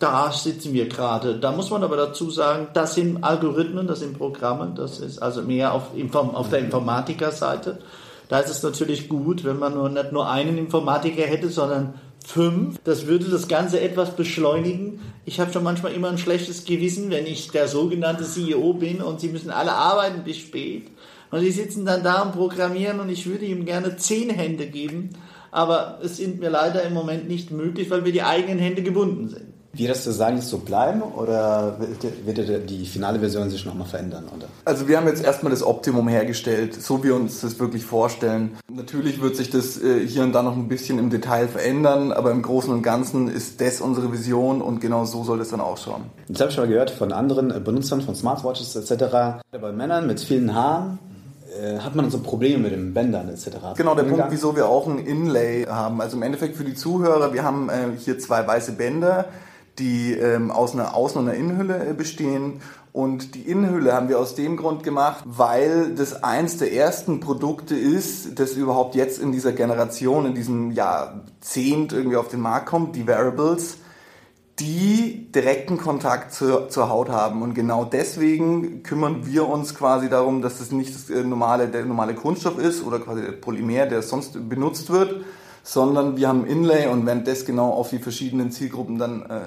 Da 0.02 0.32
sitzen 0.32 0.72
wir 0.72 0.88
gerade. 0.88 1.38
Da 1.38 1.52
muss 1.52 1.70
man 1.70 1.84
aber 1.84 1.96
dazu 1.96 2.28
sagen, 2.28 2.66
das 2.74 2.96
sind 2.96 3.22
Algorithmen, 3.22 3.86
das 3.86 4.00
sind 4.00 4.18
Programme, 4.18 4.72
das 4.74 4.98
ist 4.98 5.22
also 5.22 5.42
mehr 5.42 5.72
auf, 5.72 5.90
auf 6.12 6.50
der 6.50 6.58
Informatikerseite. 6.58 7.78
Da 8.28 8.40
ist 8.40 8.50
es 8.50 8.64
natürlich 8.64 9.08
gut, 9.08 9.44
wenn 9.44 9.60
man 9.60 9.74
nur, 9.74 9.88
nicht 9.88 10.10
nur 10.10 10.28
einen 10.28 10.58
Informatiker 10.58 11.22
hätte, 11.22 11.50
sondern 11.50 11.94
fünf. 12.26 12.80
Das 12.82 13.06
würde 13.06 13.26
das 13.26 13.46
Ganze 13.46 13.80
etwas 13.80 14.16
beschleunigen. 14.16 14.98
Ich 15.24 15.38
habe 15.38 15.52
schon 15.52 15.62
manchmal 15.62 15.92
immer 15.92 16.08
ein 16.08 16.18
schlechtes 16.18 16.64
Gewissen, 16.64 17.10
wenn 17.10 17.26
ich 17.26 17.52
der 17.52 17.68
sogenannte 17.68 18.24
CEO 18.24 18.72
bin 18.72 19.02
und 19.02 19.20
sie 19.20 19.28
müssen 19.28 19.50
alle 19.50 19.72
arbeiten 19.72 20.24
bis 20.24 20.38
spät. 20.38 20.88
Und 21.30 21.42
die 21.42 21.52
sitzen 21.52 21.86
dann 21.86 22.02
da 22.02 22.22
und 22.22 22.32
programmieren 22.32 22.98
und 22.98 23.08
ich 23.08 23.24
würde 23.26 23.44
ihm 23.44 23.66
gerne 23.66 23.96
zehn 23.98 24.30
Hände 24.30 24.66
geben, 24.66 25.10
aber 25.52 26.00
es 26.02 26.16
sind 26.16 26.40
mir 26.40 26.50
leider 26.50 26.82
im 26.82 26.92
Moment 26.92 27.28
nicht 27.28 27.52
möglich, 27.52 27.88
weil 27.88 28.04
wir 28.04 28.10
die 28.10 28.24
eigenen 28.24 28.58
Hände 28.58 28.82
gebunden 28.82 29.28
sind. 29.28 29.51
Wird 29.74 29.90
das 29.90 30.04
Design 30.04 30.36
jetzt 30.36 30.48
so 30.48 30.58
bleiben 30.58 31.00
oder 31.02 31.78
wird 32.24 32.70
die 32.70 32.84
finale 32.84 33.20
Version 33.20 33.48
sich 33.48 33.64
nochmal 33.64 33.86
verändern? 33.86 34.24
Oder? 34.36 34.46
Also 34.64 34.86
wir 34.86 34.98
haben 34.98 35.06
jetzt 35.06 35.24
erstmal 35.24 35.50
das 35.50 35.62
Optimum 35.62 36.08
hergestellt, 36.08 36.74
so 36.80 37.02
wie 37.02 37.08
wir 37.08 37.14
uns 37.16 37.40
das 37.40 37.58
wirklich 37.58 37.84
vorstellen. 37.84 38.56
Natürlich 38.70 39.20
wird 39.20 39.36
sich 39.36 39.50
das 39.50 39.82
äh, 39.82 40.06
hier 40.06 40.22
und 40.22 40.32
da 40.32 40.42
noch 40.42 40.56
ein 40.56 40.68
bisschen 40.68 40.98
im 40.98 41.10
Detail 41.10 41.48
verändern, 41.48 42.12
aber 42.12 42.30
im 42.30 42.42
Großen 42.42 42.72
und 42.72 42.82
Ganzen 42.82 43.28
ist 43.28 43.60
das 43.60 43.80
unsere 43.80 44.12
Vision 44.12 44.62
und 44.62 44.80
genau 44.80 45.04
so 45.04 45.24
soll 45.24 45.38
das 45.38 45.50
dann 45.50 45.60
ausschauen. 45.60 46.04
Jetzt 46.28 46.40
habe 46.40 46.50
ich 46.50 46.54
schon 46.54 46.64
mal 46.64 46.70
gehört 46.70 46.90
von 46.90 47.12
anderen 47.12 47.64
Benutzern 47.64 48.00
von 48.00 48.14
Smartwatches 48.14 48.76
etc. 48.76 49.42
Bei 49.50 49.72
Männern 49.72 50.06
mit 50.06 50.20
vielen 50.20 50.54
Haaren 50.54 50.98
äh, 51.60 51.78
hat 51.78 51.94
man 51.94 52.10
so 52.10 52.18
Probleme 52.18 52.64
mit 52.64 52.72
den 52.72 52.94
Bändern 52.94 53.28
etc. 53.28 53.48
Genau, 53.76 53.94
der 53.94 54.04
Punkt, 54.04 54.26
wieso 54.30 54.56
wir 54.56 54.68
auch 54.68 54.86
ein 54.86 54.98
Inlay 54.98 55.64
haben. 55.64 56.00
Also 56.00 56.16
im 56.16 56.22
Endeffekt 56.22 56.56
für 56.56 56.64
die 56.64 56.74
Zuhörer, 56.74 57.32
wir 57.32 57.42
haben 57.42 57.68
äh, 57.68 57.88
hier 57.98 58.18
zwei 58.18 58.46
weiße 58.46 58.72
Bänder, 58.72 59.26
die 59.82 60.12
ähm, 60.12 60.50
aus 60.50 60.74
einer 60.74 60.94
Außen- 60.94 61.18
und 61.18 61.28
einer 61.28 61.36
Innenhülle 61.36 61.90
äh, 61.90 61.92
bestehen. 61.92 62.60
Und 62.92 63.34
die 63.34 63.42
Innenhülle 63.42 63.92
haben 63.94 64.08
wir 64.08 64.18
aus 64.18 64.34
dem 64.34 64.56
Grund 64.56 64.84
gemacht, 64.84 65.24
weil 65.26 65.94
das 65.94 66.22
eins 66.22 66.58
der 66.58 66.72
ersten 66.72 67.20
Produkte 67.20 67.74
ist, 67.74 68.38
das 68.38 68.52
überhaupt 68.52 68.94
jetzt 68.94 69.18
in 69.18 69.32
dieser 69.32 69.52
Generation, 69.52 70.26
in 70.26 70.34
diesem 70.34 70.70
Jahrzehnt 70.70 71.92
irgendwie 71.92 72.16
auf 72.16 72.28
den 72.28 72.40
Markt 72.40 72.66
kommt, 72.66 72.94
die 72.94 73.06
Wearables 73.06 73.78
die 74.58 75.32
direkten 75.32 75.78
Kontakt 75.78 76.32
zur, 76.34 76.68
zur 76.68 76.88
Haut 76.88 77.08
haben. 77.08 77.42
Und 77.42 77.54
genau 77.54 77.84
deswegen 77.84 78.82
kümmern 78.82 79.26
wir 79.26 79.48
uns 79.48 79.74
quasi 79.74 80.08
darum, 80.08 80.42
dass 80.42 80.60
es 80.60 80.70
nicht 80.70 80.94
das 80.94 81.10
äh, 81.10 81.24
normale, 81.24 81.68
der 81.68 81.84
normale 81.84 82.14
Kunststoff 82.14 82.58
ist 82.58 82.84
oder 82.84 82.98
quasi 83.00 83.22
der 83.22 83.32
Polymer, 83.32 83.86
der 83.86 84.02
sonst 84.02 84.48
benutzt 84.48 84.90
wird, 84.90 85.24
sondern 85.62 86.16
wir 86.16 86.28
haben 86.28 86.46
Inlay 86.46 86.86
und 86.88 87.06
werden 87.06 87.24
das 87.24 87.44
genau 87.44 87.70
auf 87.70 87.90
die 87.90 87.98
verschiedenen 87.98 88.52
Zielgruppen 88.52 88.98
dann 88.98 89.22
äh, 89.22 89.40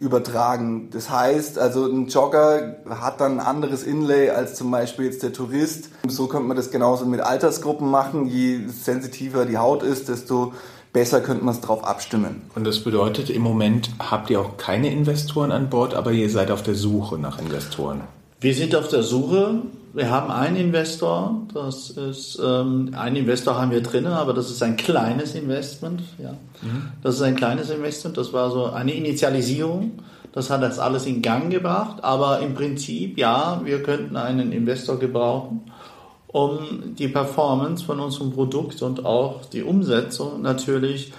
übertragen. 0.00 0.90
Das 0.90 1.10
heißt, 1.10 1.58
also 1.58 1.86
ein 1.86 2.06
Jogger 2.06 2.76
hat 2.88 3.20
dann 3.20 3.40
ein 3.40 3.46
anderes 3.46 3.82
Inlay 3.82 4.30
als 4.30 4.54
zum 4.54 4.70
Beispiel 4.70 5.06
jetzt 5.06 5.22
der 5.22 5.32
Tourist. 5.32 5.90
So 6.06 6.28
könnte 6.28 6.46
man 6.46 6.56
das 6.56 6.70
genauso 6.70 7.04
mit 7.04 7.20
Altersgruppen 7.20 7.90
machen. 7.90 8.26
Je 8.26 8.60
sensitiver 8.68 9.44
die 9.44 9.58
Haut 9.58 9.82
ist, 9.82 10.08
desto 10.08 10.52
besser 10.92 11.20
könnte 11.20 11.44
man 11.44 11.54
es 11.54 11.60
darauf 11.60 11.84
abstimmen. 11.84 12.42
Und 12.54 12.64
das 12.64 12.80
bedeutet, 12.84 13.28
im 13.28 13.42
Moment 13.42 13.90
habt 13.98 14.30
ihr 14.30 14.40
auch 14.40 14.56
keine 14.56 14.90
Investoren 14.90 15.50
an 15.50 15.68
Bord, 15.68 15.94
aber 15.94 16.12
ihr 16.12 16.30
seid 16.30 16.50
auf 16.50 16.62
der 16.62 16.74
Suche 16.74 17.18
nach 17.18 17.40
Investoren. 17.40 18.02
Wir 18.40 18.54
sind 18.54 18.74
auf 18.76 18.88
der 18.88 19.02
Suche. 19.02 19.62
Wir 19.94 20.10
haben 20.10 20.30
einen 20.30 20.56
Investor. 20.56 21.42
Das 21.52 21.90
ist 21.90 22.40
ähm, 22.42 22.90
ein 22.96 23.16
Investor 23.16 23.60
haben 23.60 23.70
wir 23.70 23.82
drin, 23.82 24.06
aber 24.06 24.32
das 24.32 24.50
ist 24.50 24.62
ein 24.62 24.76
kleines 24.76 25.34
Investment. 25.34 26.02
Ja, 26.22 26.32
mhm. 26.62 26.92
das 27.02 27.16
ist 27.16 27.22
ein 27.22 27.36
kleines 27.36 27.70
Investment. 27.70 28.16
Das 28.16 28.32
war 28.32 28.50
so 28.50 28.66
eine 28.66 28.92
Initialisierung. 28.92 29.92
Das 30.32 30.50
hat 30.50 30.62
das 30.62 30.78
alles 30.78 31.06
in 31.06 31.20
Gang 31.20 31.50
gebracht. 31.50 32.04
Aber 32.04 32.40
im 32.40 32.54
Prinzip 32.54 33.18
ja, 33.18 33.60
wir 33.64 33.82
könnten 33.82 34.16
einen 34.16 34.52
Investor 34.52 34.98
gebrauchen 34.98 35.62
um 36.28 36.94
die 36.94 37.08
Performance 37.08 37.84
von 37.84 38.00
unserem 38.00 38.32
Produkt 38.32 38.82
und 38.82 39.04
auch 39.04 39.46
die 39.46 39.62
Umsetzung 39.62 40.42
natürlich 40.42 41.12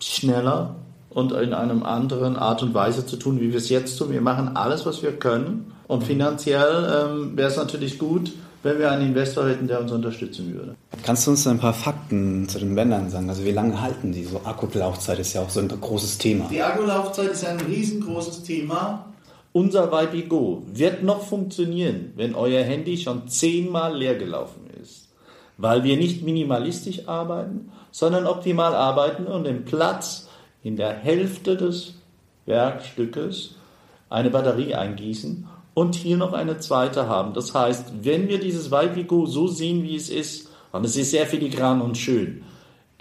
schneller 0.00 0.74
und 1.14 1.32
in 1.32 1.54
einem 1.54 1.84
anderen 1.84 2.36
Art 2.36 2.62
und 2.62 2.74
Weise 2.74 3.06
zu 3.06 3.16
tun, 3.16 3.40
wie 3.40 3.50
wir 3.50 3.58
es 3.58 3.68
jetzt 3.68 3.96
tun. 3.96 4.10
Wir 4.10 4.20
machen 4.20 4.56
alles, 4.56 4.84
was 4.84 5.02
wir 5.02 5.12
können. 5.12 5.72
Und 5.86 6.02
finanziell 6.02 7.08
ähm, 7.08 7.36
wäre 7.36 7.48
es 7.48 7.56
natürlich 7.56 7.98
gut, 7.98 8.32
wenn 8.64 8.78
wir 8.78 8.90
einen 8.90 9.08
Investor 9.08 9.48
hätten, 9.48 9.68
der 9.68 9.80
uns 9.80 9.92
unterstützen 9.92 10.52
würde. 10.52 10.74
Kannst 11.04 11.26
du 11.26 11.30
uns 11.30 11.46
ein 11.46 11.58
paar 11.58 11.74
Fakten 11.74 12.48
zu 12.48 12.58
den 12.58 12.74
Bändern 12.74 13.10
sagen? 13.10 13.28
Also 13.28 13.44
wie 13.44 13.52
lange 13.52 13.80
halten 13.80 14.10
die? 14.10 14.24
So 14.24 14.40
Akkulaufzeit 14.44 15.18
ist 15.20 15.34
ja 15.34 15.42
auch 15.42 15.50
so 15.50 15.60
ein 15.60 15.68
großes 15.68 16.18
Thema. 16.18 16.46
Die 16.50 16.62
Akkulaufzeit 16.62 17.30
ist 17.30 17.46
ein 17.46 17.60
riesengroßes 17.60 18.42
Thema. 18.42 19.06
Unser 19.52 19.92
Vibe 19.92 20.64
wird 20.72 21.04
noch 21.04 21.22
funktionieren, 21.22 22.12
wenn 22.16 22.34
euer 22.34 22.64
Handy 22.64 22.96
schon 22.96 23.28
zehnmal 23.28 23.96
leer 23.96 24.16
gelaufen 24.16 24.62
ist, 24.82 25.10
weil 25.58 25.84
wir 25.84 25.96
nicht 25.96 26.24
minimalistisch 26.24 27.06
arbeiten, 27.06 27.70
sondern 27.92 28.26
optimal 28.26 28.74
arbeiten 28.74 29.26
und 29.26 29.44
den 29.44 29.64
Platz 29.64 30.23
in 30.64 30.76
der 30.76 30.94
Hälfte 30.94 31.56
des 31.56 31.94
Werkstückes 32.46 33.54
eine 34.10 34.30
Batterie 34.30 34.74
eingießen 34.74 35.46
und 35.74 35.94
hier 35.94 36.16
noch 36.16 36.32
eine 36.32 36.58
zweite 36.58 37.06
haben. 37.06 37.34
Das 37.34 37.54
heißt, 37.54 37.92
wenn 38.02 38.28
wir 38.28 38.40
dieses 38.40 38.70
Weipico 38.70 39.26
so 39.26 39.46
sehen, 39.46 39.82
wie 39.84 39.94
es 39.94 40.08
ist, 40.08 40.50
und 40.72 40.84
es 40.84 40.96
ist 40.96 41.12
sehr 41.12 41.26
filigran 41.26 41.80
und 41.80 41.96
schön, 41.96 42.42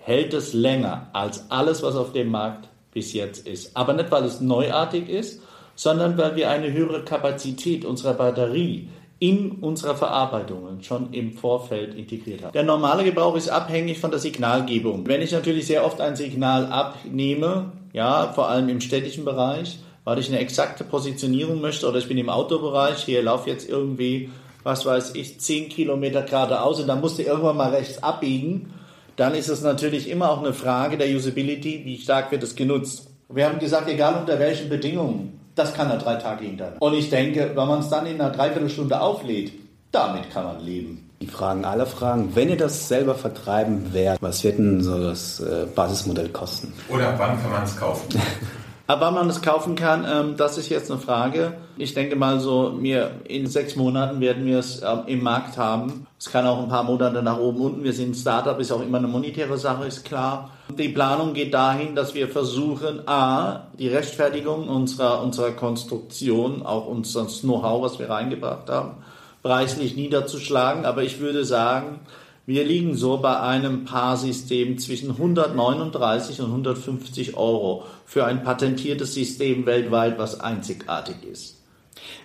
hält 0.01 0.33
es 0.33 0.53
länger 0.53 1.09
als 1.13 1.49
alles, 1.49 1.81
was 1.81 1.95
auf 1.95 2.11
dem 2.11 2.29
Markt 2.29 2.67
bis 2.91 3.13
jetzt 3.13 3.47
ist. 3.47 3.75
Aber 3.75 3.93
nicht, 3.93 4.11
weil 4.11 4.25
es 4.25 4.41
neuartig 4.41 5.09
ist, 5.09 5.41
sondern 5.75 6.17
weil 6.17 6.35
wir 6.35 6.49
eine 6.49 6.71
höhere 6.71 7.03
Kapazität 7.03 7.85
unserer 7.85 8.13
Batterie 8.13 8.89
in 9.23 9.51
unserer 9.61 9.95
Verarbeitung 9.95 10.81
schon 10.81 11.13
im 11.13 11.31
Vorfeld 11.31 11.95
integriert 11.95 12.43
haben. 12.43 12.51
Der 12.51 12.63
normale 12.63 13.05
Gebrauch 13.05 13.37
ist 13.37 13.47
abhängig 13.47 13.97
von 13.99 14.11
der 14.11 14.19
Signalgebung. 14.19 15.07
Wenn 15.07 15.21
ich 15.21 15.31
natürlich 15.31 15.65
sehr 15.65 15.85
oft 15.85 16.01
ein 16.01 16.17
Signal 16.17 16.65
abnehme, 16.65 17.71
ja, 17.93 18.33
vor 18.35 18.49
allem 18.49 18.67
im 18.67 18.81
städtischen 18.81 19.23
Bereich, 19.23 19.79
weil 20.03 20.19
ich 20.19 20.27
eine 20.27 20.39
exakte 20.39 20.83
Positionierung 20.83 21.61
möchte 21.61 21.87
oder 21.87 21.99
ich 21.99 22.09
bin 22.09 22.17
im 22.17 22.27
Autobereich, 22.27 22.97
hier 23.05 23.23
laufe 23.23 23.49
jetzt 23.49 23.69
irgendwie, 23.69 24.29
was 24.63 24.85
weiß 24.85 25.15
ich, 25.15 25.39
10 25.39 25.69
Kilometer 25.69 26.23
geradeaus 26.23 26.81
und 26.81 26.87
dann 26.87 26.99
musste 26.99 27.23
irgendwann 27.23 27.55
mal 27.55 27.73
rechts 27.73 28.03
abbiegen, 28.03 28.73
dann 29.15 29.35
ist 29.35 29.47
es 29.47 29.61
natürlich 29.61 30.09
immer 30.09 30.31
auch 30.31 30.39
eine 30.39 30.51
Frage 30.51 30.97
der 30.97 31.07
Usability, 31.07 31.85
wie 31.85 31.97
stark 31.97 32.29
wird 32.33 32.43
es 32.43 32.57
genutzt. 32.57 33.09
Wir 33.29 33.47
haben 33.47 33.59
gesagt, 33.59 33.87
egal 33.87 34.19
unter 34.19 34.37
welchen 34.37 34.67
Bedingungen, 34.67 35.39
das 35.55 35.73
kann 35.73 35.89
er 35.89 35.97
drei 35.97 36.15
Tage 36.15 36.45
hinterher. 36.45 36.75
Und 36.79 36.93
ich 36.93 37.09
denke, 37.09 37.51
wenn 37.55 37.67
man 37.67 37.79
es 37.79 37.89
dann 37.89 38.05
in 38.05 38.19
einer 38.19 38.31
Dreiviertelstunde 38.31 38.99
auflädt, 38.99 39.53
damit 39.91 40.29
kann 40.31 40.45
man 40.45 40.59
leben. 40.59 41.09
Die 41.21 41.27
Fragen 41.27 41.63
aller 41.63 41.85
Fragen, 41.85 42.35
wenn 42.35 42.49
ihr 42.49 42.57
das 42.57 42.87
selber 42.87 43.15
vertreiben 43.15 43.93
werdet, 43.93 44.21
was 44.21 44.43
wird 44.43 44.57
denn 44.57 44.81
so 44.81 45.01
das 45.01 45.39
äh, 45.39 45.65
Basismodell 45.73 46.29
kosten? 46.29 46.73
Oder 46.89 47.17
wann 47.17 47.41
kann 47.41 47.51
man 47.51 47.63
es 47.63 47.77
kaufen? 47.77 48.07
Aber 48.85 49.05
wann 49.05 49.13
man 49.13 49.29
es 49.29 49.41
kaufen 49.41 49.75
kann, 49.75 50.05
ähm, 50.05 50.35
das 50.35 50.57
ist 50.57 50.67
jetzt 50.67 50.91
eine 50.91 50.99
Frage. 50.99 51.53
Ich 51.77 51.93
denke 51.93 52.17
mal 52.17 52.41
so, 52.41 52.71
mir 52.71 53.11
in 53.23 53.47
sechs 53.47 53.77
Monaten 53.77 54.19
werden 54.19 54.45
wir 54.45 54.59
es 54.59 54.81
ähm, 54.81 55.03
im 55.07 55.23
Markt 55.23 55.57
haben. 55.57 56.05
Es 56.19 56.29
kann 56.29 56.45
auch 56.45 56.61
ein 56.61 56.67
paar 56.67 56.83
Monate 56.83 57.23
nach 57.23 57.37
oben 57.37 57.61
unten. 57.61 57.83
Wir 57.85 57.93
sind 57.93 58.11
ein 58.11 58.13
Startup, 58.13 58.59
ist 58.59 58.73
auch 58.73 58.81
immer 58.81 58.97
eine 58.97 59.07
monetäre 59.07 59.57
Sache, 59.57 59.85
ist 59.85 60.03
klar. 60.03 60.49
Die 60.77 60.89
Planung 60.89 61.33
geht 61.33 61.53
dahin, 61.53 61.95
dass 61.95 62.13
wir 62.13 62.27
versuchen, 62.27 63.07
a, 63.07 63.67
die 63.79 63.87
Rechtfertigung 63.87 64.67
unserer, 64.67 65.21
unserer 65.21 65.51
Konstruktion, 65.51 66.65
auch 66.65 66.85
unseres 66.85 67.39
Know-how, 67.39 67.83
was 67.83 67.99
wir 67.99 68.09
reingebracht 68.09 68.69
haben, 68.69 68.95
preislich 69.43 69.95
niederzuschlagen. 69.95 70.85
Aber 70.85 71.03
ich 71.03 71.21
würde 71.21 71.45
sagen, 71.45 72.01
wir 72.45 72.65
liegen 72.65 72.95
so 72.95 73.17
bei 73.17 73.39
einem 73.39 73.85
Paarsystem 73.85 74.77
zwischen 74.77 75.11
139 75.11 76.41
und 76.41 76.47
150 76.47 77.37
Euro 77.37 77.85
für 78.05 78.25
ein 78.25 78.43
patentiertes 78.43 79.13
System 79.13 79.65
weltweit, 79.65 80.17
was 80.17 80.39
einzigartig 80.39 81.15
ist. 81.29 81.57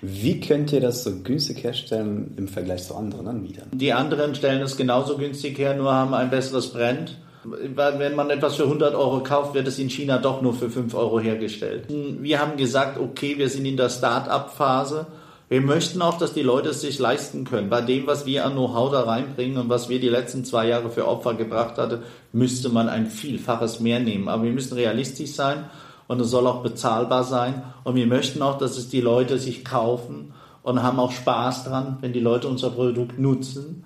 Wie 0.02 0.40
könnt 0.40 0.72
ihr 0.72 0.80
das 0.80 1.04
so 1.04 1.20
günstig 1.20 1.62
herstellen 1.62 2.34
im 2.36 2.48
Vergleich 2.48 2.84
zu 2.84 2.96
anderen 2.96 3.28
Anbietern? 3.28 3.68
Die 3.72 3.92
anderen 3.92 4.34
stellen 4.34 4.62
es 4.62 4.76
genauso 4.76 5.16
günstig 5.18 5.56
her, 5.58 5.76
nur 5.76 5.92
haben 5.92 6.14
ein 6.14 6.30
besseres 6.30 6.72
Brand. 6.72 7.16
Wenn 7.44 8.16
man 8.16 8.30
etwas 8.30 8.56
für 8.56 8.64
100 8.64 8.96
Euro 8.96 9.22
kauft, 9.22 9.54
wird 9.54 9.68
es 9.68 9.78
in 9.78 9.88
China 9.88 10.18
doch 10.18 10.42
nur 10.42 10.54
für 10.54 10.68
5 10.68 10.92
Euro 10.94 11.20
hergestellt. 11.20 11.86
Wir 11.88 12.40
haben 12.40 12.56
gesagt, 12.56 12.98
okay, 12.98 13.38
wir 13.38 13.48
sind 13.48 13.64
in 13.64 13.76
der 13.76 13.88
Start-up-Phase 13.88 15.06
wir 15.48 15.62
möchten 15.62 16.02
auch, 16.02 16.18
dass 16.18 16.34
die 16.34 16.42
Leute 16.42 16.70
es 16.70 16.82
sich 16.82 16.98
leisten 16.98 17.44
können. 17.44 17.70
Bei 17.70 17.80
dem, 17.80 18.06
was 18.06 18.26
wir 18.26 18.44
an 18.44 18.52
Know-how 18.52 18.92
da 18.92 19.02
reinbringen 19.02 19.56
und 19.56 19.70
was 19.70 19.88
wir 19.88 19.98
die 19.98 20.10
letzten 20.10 20.44
zwei 20.44 20.68
Jahre 20.68 20.90
für 20.90 21.08
Opfer 21.08 21.34
gebracht 21.34 21.78
hatten, 21.78 22.02
müsste 22.32 22.68
man 22.68 22.90
ein 22.90 23.06
Vielfaches 23.06 23.80
mehr 23.80 23.98
nehmen. 23.98 24.28
Aber 24.28 24.42
wir 24.42 24.52
müssen 24.52 24.74
realistisch 24.74 25.32
sein 25.32 25.64
und 26.06 26.20
es 26.20 26.30
soll 26.30 26.46
auch 26.46 26.62
bezahlbar 26.62 27.24
sein. 27.24 27.62
Und 27.82 27.94
wir 27.94 28.06
möchten 28.06 28.42
auch, 28.42 28.58
dass 28.58 28.76
es 28.76 28.90
die 28.90 29.00
Leute 29.00 29.38
sich 29.38 29.64
kaufen 29.64 30.34
und 30.62 30.82
haben 30.82 31.00
auch 31.00 31.12
Spaß 31.12 31.64
dran, 31.64 31.96
wenn 32.02 32.12
die 32.12 32.20
Leute 32.20 32.46
unser 32.46 32.70
Produkt 32.70 33.18
nutzen. 33.18 33.84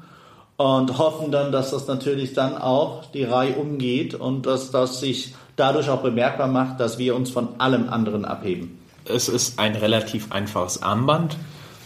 Und 0.56 0.98
hoffen 0.98 1.30
dann, 1.30 1.52
dass 1.52 1.70
das 1.70 1.86
natürlich 1.86 2.34
dann 2.34 2.56
auch 2.56 3.04
die 3.12 3.24
Reihe 3.24 3.54
umgeht 3.54 4.14
und 4.14 4.46
dass 4.46 4.70
das 4.70 5.00
sich 5.00 5.34
dadurch 5.56 5.88
auch 5.90 6.02
bemerkbar 6.02 6.48
macht, 6.48 6.80
dass 6.80 6.98
wir 6.98 7.14
uns 7.14 7.30
von 7.30 7.60
allem 7.60 7.88
anderen 7.88 8.24
abheben. 8.24 8.81
Es 9.04 9.28
ist 9.28 9.58
ein 9.58 9.74
relativ 9.74 10.32
einfaches 10.32 10.82
Armband, 10.82 11.36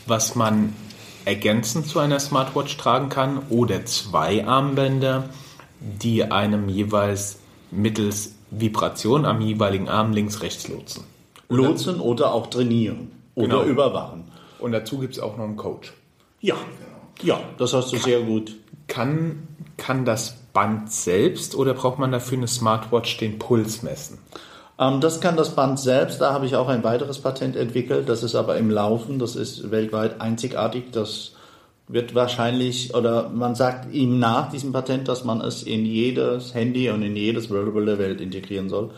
was 0.07 0.35
man 0.35 0.75
ergänzend 1.25 1.87
zu 1.87 1.99
einer 1.99 2.21
Smartwatch 2.21 2.77
tragen 2.77 3.09
kann 3.09 3.41
oder 3.51 3.85
zwei 3.85 4.47
Armbänder, 4.47 5.29
die 5.81 6.25
einem 6.25 6.69
jeweils 6.69 7.39
mittels 7.71 8.35
Vibration 8.51 9.25
am 9.25 9.41
jeweiligen 9.41 9.89
Arm 9.89 10.13
links-rechts 10.13 10.69
lotsen. 10.69 11.05
Lotsen 11.49 12.01
oder 12.01 12.33
auch 12.33 12.49
trainieren 12.49 13.11
oder 13.35 13.61
genau. 13.61 13.65
überwachen. 13.65 14.25
Und 14.59 14.73
dazu 14.73 14.99
gibt 14.99 15.15
es 15.15 15.21
auch 15.21 15.37
noch 15.37 15.45
einen 15.45 15.57
Coach. 15.57 15.93
Ja, 16.41 16.57
ja, 17.23 17.41
das 17.59 17.73
hast 17.73 17.93
du 17.93 17.97
kann, 17.97 18.05
sehr 18.05 18.21
gut. 18.21 18.57
Kann, 18.89 19.49
kann 19.77 20.05
das 20.05 20.37
Band 20.53 20.93
selbst 20.93 21.55
oder 21.55 21.75
braucht 21.75 21.99
man 21.99 22.13
dafür 22.13 22.39
eine 22.39 22.49
Smartwatch 22.49 23.19
den 23.19 23.39
Puls 23.39 23.83
messen? 23.83 24.19
Ähm, 24.79 25.01
das 25.01 25.21
kann 25.21 25.37
das 25.37 25.55
Band 25.55 25.79
selbst. 25.79 26.21
Da 26.21 26.33
habe 26.33 26.47
ich 26.47 26.57
auch 26.57 26.69
ein 26.69 26.85
weiteres 26.85 27.19
Patent 27.19 27.57
entwickelt. 27.57 28.09
Das 28.09 28.23
ist 28.23 28.35
aber 28.35 28.57
im 28.57 28.71
Laufen. 28.71 29.19
Das 29.19 29.37
ist 29.37 29.71
weltweit 29.71 30.21
einzigartig. 30.21 30.93
Das 30.93 31.33
wird 31.89 32.15
wahrscheinlich, 32.15 32.95
oder 32.95 33.29
man 33.29 33.55
sagt 33.55 33.93
ihm 33.95 34.19
nach 34.19 34.51
diesem 34.51 34.73
Patent, 34.73 35.09
dass 35.09 35.25
man 35.25 35.41
es 35.41 35.62
in 35.62 35.87
jedes 35.87 36.53
Handy 36.55 36.91
und 36.91 37.03
in 37.03 37.15
jedes 37.15 37.51
Wearable 37.51 37.87
der 37.87 37.99
Welt 37.99 38.21
integrieren 38.21 38.69
soll. 38.69 38.91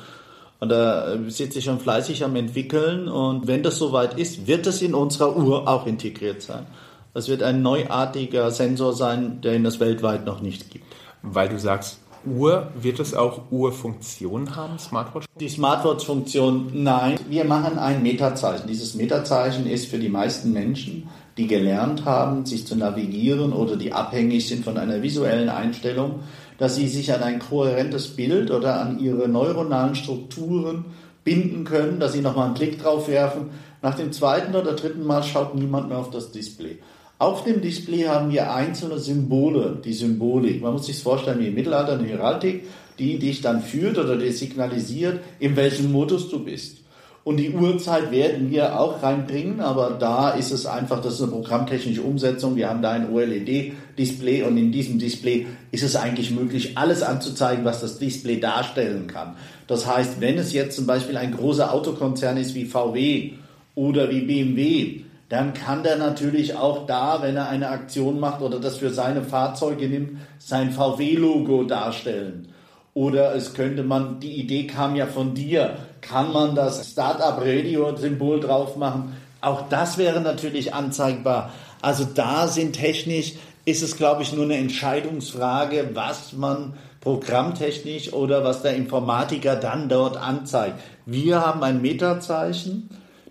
Und 0.61 0.71
da 0.71 1.17
sitze 1.29 1.61
ich 1.61 1.67
schon 1.67 1.79
fleißig 1.79 2.25
am 2.25 2.35
entwickeln. 2.35 3.09
Und 3.09 3.47
wenn 3.47 3.63
das 3.63 3.79
soweit 3.79 4.19
ist, 4.19 4.47
wird 4.47 4.67
es 4.67 4.83
in 4.83 4.95
unserer 4.95 5.37
Uhr 5.37 5.69
auch 5.69 5.87
integriert 5.87 6.43
sein. 6.43 6.67
Es 7.15 7.29
wird 7.29 7.43
ein 7.43 7.63
neuartiger 7.63 8.51
Sensor 8.51 8.93
sein, 8.93 9.41
den 9.41 9.65
es 9.67 9.81
weltweit 9.81 10.25
noch 10.25 10.41
nicht 10.41 10.71
gibt. 10.71 10.87
Weil 11.23 11.49
du 11.49 11.59
sagst, 11.59 12.01
Uhr, 12.27 12.69
wird 12.81 13.01
es 13.01 13.15
auch 13.15 13.51
Uhrfunktion 13.51 14.57
haben, 14.57 14.79
Smartwatch? 14.79 15.27
Die 15.39 15.49
Smartwatch-Funktion, 15.49 16.71
nein. 16.75 17.19
Wir 17.29 17.45
machen 17.45 17.79
ein 17.79 18.03
Metazeichen. 18.03 18.67
Dieses 18.69 18.95
Metazeichen 18.95 19.67
ist 19.67 19.87
für 19.87 19.99
die 19.99 20.09
meisten 20.09 20.53
Menschen, 20.53 21.09
die 21.37 21.47
gelernt 21.47 22.05
haben, 22.05 22.45
sich 22.47 22.67
zu 22.67 22.77
navigieren 22.77 23.53
oder 23.53 23.77
die 23.77 23.93
abhängig 23.93 24.49
sind 24.49 24.65
von 24.65 24.77
einer 24.77 25.03
visuellen 25.03 25.49
Einstellung, 25.49 26.21
dass 26.59 26.75
sie 26.75 26.89
sich 26.89 27.13
an 27.13 27.23
ein 27.23 27.39
kohärentes 27.39 28.17
Bild 28.17 28.51
oder 28.51 28.81
an 28.81 28.99
ihre 28.99 29.29
neuronalen 29.29 29.95
Strukturen 29.95 30.87
binden 31.25 31.65
können, 31.65 32.01
dass 32.01 32.13
sie 32.13 32.21
nochmal 32.21 32.47
einen 32.47 32.55
Blick 32.55 32.83
drauf 32.83 33.09
werfen. 33.09 33.51
Nach 33.83 33.95
dem 33.95 34.13
zweiten 34.13 34.57
oder 34.57 34.73
dritten 34.75 35.05
Mal 35.05 35.23
schaut 35.23 35.55
niemand 35.55 35.89
mehr 35.89 35.99
auf 35.99 36.11
das 36.11 36.33
Display. 36.33 36.79
Auf 37.21 37.43
dem 37.43 37.61
Display 37.61 38.05
haben 38.05 38.31
wir 38.31 38.53
einzelne 38.53 39.01
Symbole, 39.01 39.77
die 39.85 39.93
Symbolik. 39.93 40.63
Man 40.63 40.75
muss 40.75 40.87
sich 40.87 41.03
vorstellen 41.03 41.41
wie 41.41 41.49
im 41.49 41.55
Mittelalter 41.55 41.99
eine 41.99 42.07
Heraldik, 42.07 42.63
die 43.01 43.19
dich 43.19 43.41
dann 43.41 43.61
führt 43.61 43.99
oder 43.99 44.17
dir 44.17 44.33
signalisiert, 44.33 45.19
in 45.41 45.57
welchem 45.57 45.91
Modus 45.91 46.29
du 46.29 46.45
bist. 46.45 46.77
Und 47.25 47.39
die 47.39 47.51
Uhrzeit 47.51 48.13
werden 48.13 48.53
wir 48.53 48.79
auch 48.79 49.03
reinbringen, 49.03 49.61
aber 49.61 49.97
da 49.99 50.31
ist 50.31 50.53
es 50.53 50.65
einfach, 50.65 51.03
das 51.03 51.15
ist 51.15 51.23
eine 51.23 51.33
programmtechnische 51.33 52.03
Umsetzung. 52.03 52.55
Wir 52.55 52.71
haben 52.71 52.83
da 52.83 52.93
ein 52.93 53.13
OLED-Display 53.13 54.45
und 54.45 54.57
in 54.57 54.71
diesem 54.71 55.01
Display 55.01 55.47
ist 55.73 55.83
es 55.83 55.97
eigentlich 55.97 56.31
möglich, 56.31 56.79
alles 56.79 57.03
anzuzeigen, 57.03 57.65
was 57.65 57.81
das 57.81 57.99
Display 57.99 58.39
darstellen 58.39 59.09
kann. 59.09 59.35
Das 59.67 59.89
heißt, 59.89 60.21
wenn 60.21 60.39
es 60.39 60.53
jetzt 60.53 60.77
zum 60.77 60.87
Beispiel 60.87 61.17
ein 61.17 61.35
großer 61.37 61.73
Autokonzern 61.73 62.37
ist 62.37 62.55
wie 62.55 62.65
VW 62.65 63.33
oder 63.75 64.09
wie 64.09 64.21
BMW, 64.21 65.01
dann 65.29 65.53
kann 65.53 65.83
der 65.83 65.97
natürlich 65.97 66.57
auch 66.57 66.87
da, 66.87 67.21
wenn 67.21 67.37
er 67.37 67.49
eine 67.49 67.69
Aktion 67.69 68.19
macht 68.19 68.41
oder 68.41 68.61
das 68.61 68.79
für 68.79 68.91
seine 68.91 69.23
Fahrzeuge 69.23 69.89
nimmt, 69.89 70.21
sein 70.39 70.73
VW-Logo 70.73 71.65
darstellen. 71.65 72.49
Oder 72.95 73.35
es 73.35 73.53
könnte 73.55 73.83
man, 73.83 74.21
die 74.21 74.41
Idee 74.41 74.67
kam 74.67 74.97
ja 74.97 75.07
von 75.07 75.35
dir, 75.35 75.77
kann 76.01 76.33
man 76.33 76.55
das 76.55 76.91
Startup-Radio-Symbol 76.91 78.41
drauf 78.41 78.77
machen? 78.77 79.17
Auch 79.41 79.69
das 79.69 79.99
wäre 79.99 80.21
natürlich 80.21 80.75
anzeigbar. 80.75 81.53
Also 81.83 82.05
da 82.05 82.49
sind 82.49 82.73
technisch, 82.73 83.35
ist 83.67 83.83
es 83.83 83.97
glaube 83.97 84.23
ich 84.23 84.33
nur 84.33 84.45
eine 84.45 84.57
Entscheidungsfrage, 84.57 85.91
was 85.93 86.33
man 86.33 86.73
programmtechnisch 87.01 88.13
oder 88.13 88.43
was 88.43 88.63
der 88.63 88.75
Informatiker 88.75 89.57
dann 89.57 89.89
dort 89.89 90.17
anzeigt. 90.17 90.81
Wir 91.07 91.45
haben 91.45 91.63
ein 91.63 91.83
Meterzeichen 91.83 92.89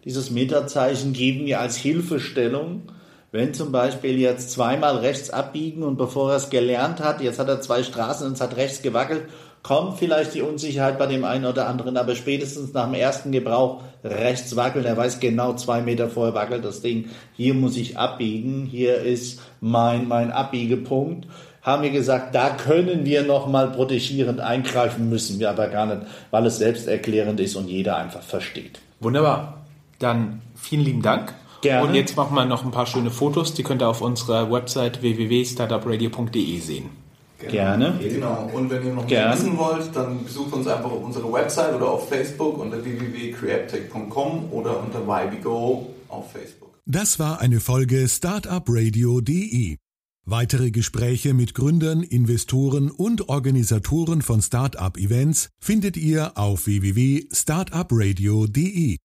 dieses 0.07 0.31
Meterzeichen 0.31 1.11
geben 1.11 1.45
wir 1.45 1.59
als 1.59 1.75
Hilfestellung. 1.75 2.83
Wenn 3.33 3.53
zum 3.53 3.73
Beispiel 3.73 4.17
jetzt 4.17 4.51
zweimal 4.51 4.99
rechts 4.99 5.31
abbiegen 5.31 5.83
und 5.83 5.97
bevor 5.97 6.31
er 6.31 6.37
es 6.37 6.49
gelernt 6.49 7.01
hat, 7.01 7.19
jetzt 7.19 7.39
hat 7.39 7.49
er 7.49 7.59
zwei 7.59 7.83
Straßen 7.83 8.25
und 8.25 8.33
es 8.33 8.41
hat 8.41 8.55
rechts 8.55 8.81
gewackelt, 8.81 9.23
kommt 9.63 9.99
vielleicht 9.99 10.33
die 10.33 10.41
Unsicherheit 10.41 10.97
bei 10.97 11.07
dem 11.07 11.25
einen 11.25 11.43
oder 11.43 11.67
anderen, 11.67 11.97
aber 11.97 12.15
spätestens 12.15 12.71
nach 12.71 12.85
dem 12.85 12.93
ersten 12.93 13.33
Gebrauch 13.33 13.81
rechts 14.01 14.55
wackeln. 14.55 14.85
Er 14.85 14.95
weiß 14.95 15.19
genau, 15.19 15.55
zwei 15.55 15.81
Meter 15.81 16.09
vorher 16.09 16.33
wackelt 16.33 16.63
das 16.63 16.79
Ding. 16.79 17.09
Hier 17.33 17.53
muss 17.53 17.75
ich 17.75 17.97
abbiegen. 17.97 18.65
Hier 18.65 18.99
ist 18.99 19.41
mein, 19.59 20.07
mein 20.07 20.31
Abbiegepunkt. 20.31 21.27
Haben 21.61 21.83
wir 21.83 21.91
gesagt, 21.91 22.33
da 22.33 22.51
können 22.51 23.03
wir 23.03 23.23
nochmal 23.23 23.71
protegierend 23.71 24.39
eingreifen, 24.39 25.09
müssen 25.09 25.37
wir 25.41 25.49
aber 25.49 25.67
gar 25.67 25.85
nicht, 25.85 26.03
weil 26.31 26.45
es 26.45 26.59
selbsterklärend 26.59 27.41
ist 27.41 27.57
und 27.57 27.67
jeder 27.67 27.97
einfach 27.97 28.23
versteht. 28.23 28.79
Wunderbar. 29.01 29.56
Dann 29.99 30.41
vielen 30.55 30.83
lieben 30.83 31.01
Dank 31.01 31.33
Gerne. 31.61 31.87
Und 31.87 31.95
jetzt 31.95 32.15
machen 32.15 32.35
wir 32.35 32.45
noch 32.45 32.63
ein 32.63 32.71
paar 32.71 32.85
schöne 32.85 33.11
Fotos, 33.11 33.53
die 33.53 33.63
könnt 33.63 33.81
ihr 33.81 33.87
auf 33.87 34.01
unserer 34.01 34.51
Website 34.51 35.01
www.startupradio.de 35.01 36.59
sehen. 36.59 36.89
Gerne. 37.39 37.99
Genau. 38.01 38.49
Und 38.53 38.69
wenn 38.69 38.85
ihr 38.85 38.93
noch 38.93 39.07
mehr 39.07 39.33
wissen 39.33 39.57
wollt, 39.57 39.95
dann 39.95 40.23
besucht 40.23 40.53
uns 40.53 40.67
einfach 40.67 40.91
auf 40.91 41.03
unserer 41.03 41.31
Website 41.31 41.75
oder 41.75 41.89
auf 41.89 42.09
Facebook 42.09 42.57
unter 42.57 42.83
www.creaptech.com 42.83 44.51
oder 44.51 44.79
unter 44.79 45.01
YBGO 45.01 45.87
auf 46.09 46.31
Facebook. 46.31 46.69
Das 46.85 47.19
war 47.19 47.41
eine 47.41 47.59
Folge 47.59 48.07
Startupradio.de. 48.07 49.77
Weitere 50.29 50.71
Gespräche 50.71 51.33
mit 51.33 51.53
Gründern, 51.53 52.03
Investoren 52.03 52.91
und 52.91 53.29
Organisatoren 53.29 54.21
von 54.21 54.41
Startup-Events 54.41 55.47
findet 55.59 55.95
ihr 55.95 56.37
auf 56.37 56.65
www.startupradio.de. 56.65 58.95